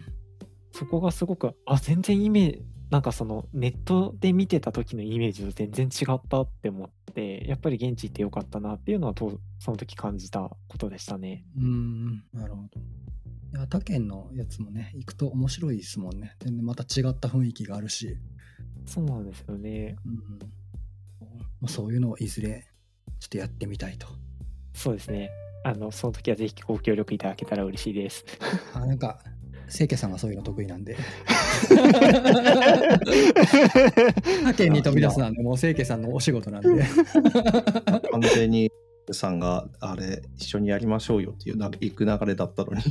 [0.72, 11.46] そこがすごくあ全然イメージなんかそのネットで見てた時のイメージと全然違ったって思ってやっぱり現地行ってよかったなっていうのはとその時感じたことでしたね。
[11.58, 12.80] うーん、なるほど。
[13.54, 16.36] いや他県のやつもね、行くと面白いですもんね。
[16.40, 18.18] 全然また違った雰囲気があるし、
[18.86, 19.96] そうなんですよね。
[20.06, 20.40] うん
[21.62, 22.68] まあ、そういうのをいずれ
[23.20, 24.08] ちょっとやってみたいと。
[24.74, 25.32] そうですね。
[25.66, 28.24] あのその時はぜひご協力いただけたら嬉しいです。
[28.76, 29.18] あなんか、
[29.68, 30.96] 清家さんがそういうの得意なんで、
[34.46, 36.70] 他県に飛び出すなんで、もう清家さんのお仕事なんで。
[38.12, 38.70] 完全に
[39.14, 42.82] さんがあれ一緒にやりましょうよっていうな行く流れだったのに。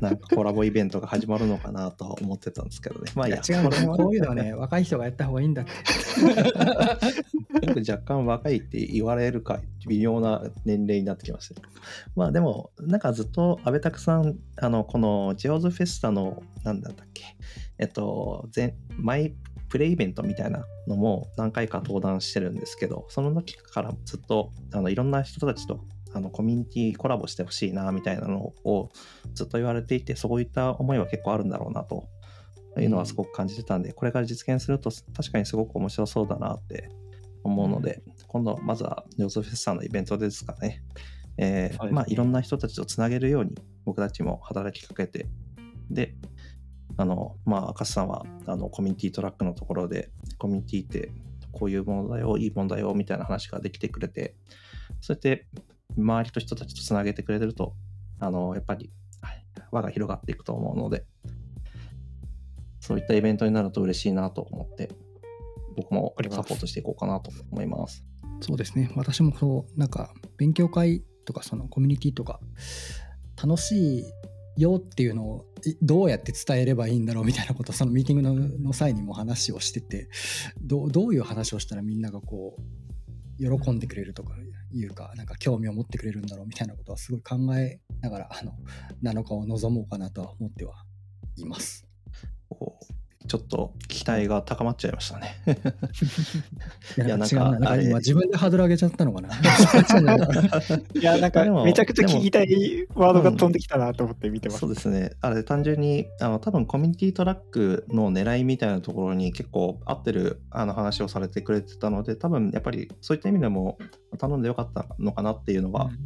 [0.00, 3.10] なんかコラボイベントが始まるのかなとは思ってたんですけどね。
[3.14, 3.42] まあいいや。
[3.46, 3.96] や違う。
[3.96, 5.72] こういうのはね、若い人がやった方がいいんだって。
[7.66, 11.62] 僕若干若いって言われるか微妙な年齢になってきました。
[12.16, 17.22] まあでもなんかずっと安倍拓さんあのこのジェオズフェスタのなんだったっけ。
[17.78, 19.34] えっと前マイ
[19.74, 25.80] プレイベントみたいなのも何回か登壇してるんですけどその時からずっとあのいろんな人たちと
[26.12, 28.92] あのコミュニティコラボしてほしいなみたいなのを
[29.34, 32.06] ずっと言われていてそういった思いは結構あるんだろうなと
[32.80, 36.88] いうのはすごく感じてたんで、これから実現すると確かにすごく面白そうだなって
[37.42, 40.84] 思うので、今度まずはジョーズフェスさんのイベントですかね。
[41.36, 41.90] えーそうですね。
[41.90, 45.26] まあいろんな人たちとつなげるように僕たちも働きかけて、
[45.90, 46.14] で、
[46.96, 51.12] あの、まあ、赤瀬さんはあのコミュニティトラックのところで、コミュニティって
[51.52, 54.36] こういうものだよ、いいものだよみたいな話ができてくれて、
[55.00, 55.46] そうやって
[55.96, 57.74] 周りと人たちとつなげてくれてると、
[58.20, 61.04] あの、やっぱりはい輪が広がっていくと思うので、
[62.80, 64.90] そういったイベントになると嬉しいなと思って、
[65.76, 68.04] 僕もサポートしていこうかなと思います。
[68.40, 68.90] そうですね。
[68.94, 72.40] 私もそう、なんか、勉強会とか、そのコミュニティとか、
[73.42, 74.04] 楽しい
[74.56, 75.46] よっていうのを
[75.82, 80.08] どうやって伝えればいいんだろうみたいなことをそのミーティングのの際にも話をしてて
[80.60, 84.34] どうどういう話をしたらみんながこう喜んでくれるとか
[84.72, 88.52] いうかなんか興味を持ってくれるんだろうみたいなことはすごい考えながらあの
[89.02, 90.74] 7日を望もうかなとは思っては
[91.36, 91.86] います。
[93.26, 95.36] ちょっと期待が高まっちゃいましたね。
[96.98, 99.30] いやなんかあれ今自分でハードル上げちゃったのかな。
[100.94, 104.60] いや、なんかめちゃくちゃ聞きたいワードが飛んできたなと思って見てます。
[104.60, 105.12] そうですね。
[105.22, 113.78] あれ、単純に、あの、多分コミュニティトラックの狙いみたいなところに結構合ってるあの話をされてくれてたので、多分やっぱりそういった意味でも
[114.18, 115.98] 頼んでよかったのかなっていうのは、うんうん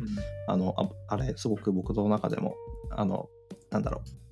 [0.47, 2.55] あのあ、あれ、すごく僕の中でも、
[2.91, 3.29] あの、
[3.71, 4.28] なんだろう、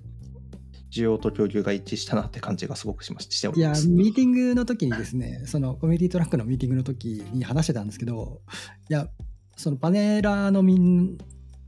[0.89, 3.87] 需要と供給が一致したなって感じがすごくしまししておいやります。
[3.89, 8.41] ミーティングの時にですねそのコミュニティトラックのミーティングの時に話してたんですけど
[8.89, 9.07] いや
[9.55, 11.17] そのパネラーのみん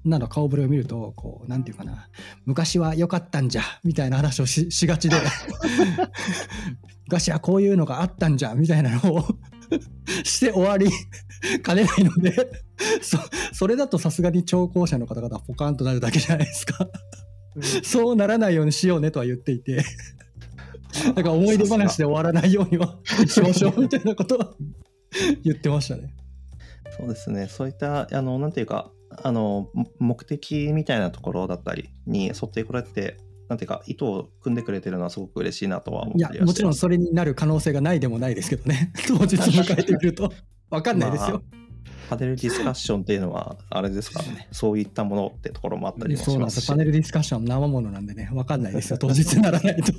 [0.05, 2.07] なの顔ぶれを見るとこうなんていうかな
[2.45, 5.17] 昔は良かったんじゃみたいな話をししがちで
[7.05, 9.25] 昔はこういうのがあったんじゃみたいなのを
[10.23, 10.89] して終わり
[11.61, 12.63] かねないので
[13.01, 13.17] そ
[13.53, 16.87] それだとさすがに聴講者の方々はポカンとなるだけじゃないですか。
[17.83, 19.83] そうならないようにしようねとは言っていて。
[21.15, 22.97] だから思い出話で終わらないようには
[23.27, 24.55] しましょうみたいなことは
[25.43, 26.13] 言ってましたね。
[26.97, 27.47] そうですね。
[27.47, 28.91] そういった、あの、なんていうか、
[29.23, 40.31] あの、も目的みたいなところだったりに沿ってこれって、なんていうか、意図を組んでくれてるのはすごく嬉しいなとは思っいやもちろんそれになる可能性がないでもないですけどね 当日迎えてみると
[40.69, 41.41] 分かんないですよ。
[42.09, 44.23] パネルディスカッションっていうのは、あれですか？
[44.23, 46.67] らね、そういったものってところもあったりもそうなんです。
[46.67, 48.97] パネルディスカッション生ものなんでね分かんないですよ。
[48.99, 49.93] 当日にならないと。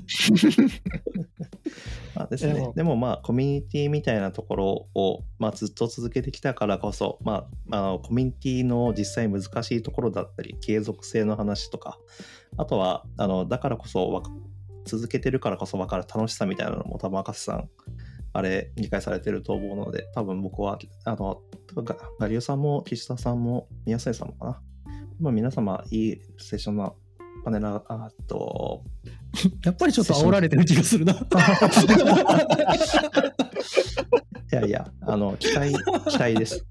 [2.14, 2.54] まあですね。
[2.54, 2.72] でも。
[2.74, 11.98] でもまあコミュニティみたいなところを、まあ、ずっと続けてきたからこそ、まあ、あのコミュニティの実際難しいところだったり継続性の話とか
[12.56, 14.22] あとはあのだからこそ
[14.84, 17.68] 続けてるからこそ分かる楽しさみたいなのも多分赤瀬さん
[18.32, 21.42] あれ理解されてると思うので多分僕はあの
[21.74, 24.62] ガガリオさんも岸田さんも宮下さんもかな
[25.20, 26.92] まあ皆様いいセッションな
[27.44, 28.84] パネラーああと
[29.64, 31.14] やっぱりちょっと煽られてる気がするな。
[34.52, 35.72] いやいや、あの、期待、
[36.08, 36.66] 期待です。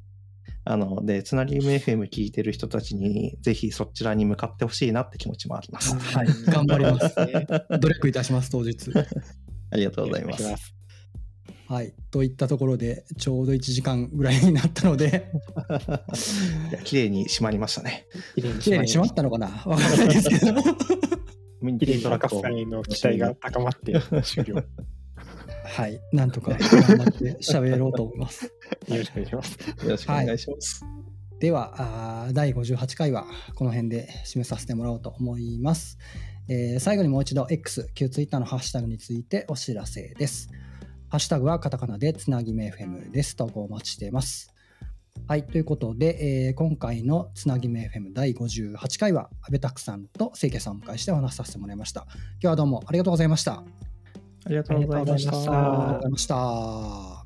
[0.65, 5.95] あの、で、つなぎむ FM 聞いてる人たちに、ぜひそちらに向かってほしいなって気持ちもあります。
[5.95, 7.15] はい頑張ります
[7.79, 8.91] 努力いたします当日。
[9.71, 10.78] ありがとうございます。
[11.69, 11.73] す。
[11.73, 15.29] はいといったところでちょうど1時間ぐらいになったので
[16.71, 18.07] いや 綺麗に締まりましたね。
[18.35, 19.47] 綺麗に綺麗に閉まったのかな？
[19.47, 20.53] 分からないですけど。
[22.09, 23.93] ラックを赤さんへの期待が高まって
[24.23, 24.55] 終了。
[24.55, 24.63] よ
[25.65, 28.51] はい、なんとか頑張って喋ろうと思います。
[28.97, 29.57] ろしくお願いします。
[29.85, 30.85] よろしくお願いします。
[31.39, 35.97] では、あー第58回はこの辺で締めさせてもらおうと思います。
[36.49, 40.49] えー最後にもう一度 X、旧 Twitter のハッシュタグについてお知らせです。
[41.09, 43.35] ハッシュタグはカタカナでつなぎめ FM です。
[43.35, 44.53] 投稿お待ちしています。
[45.27, 52.05] はい、ということで、えー今回のつなぎめ FM 第58回は、阿部拓さんと清家さんをお迎えしてお話しさせてもらいました。
[52.11, 53.53] 今日はどうもありがとうございました。
[53.53, 57.18] ありがとうございましたありがとうございました。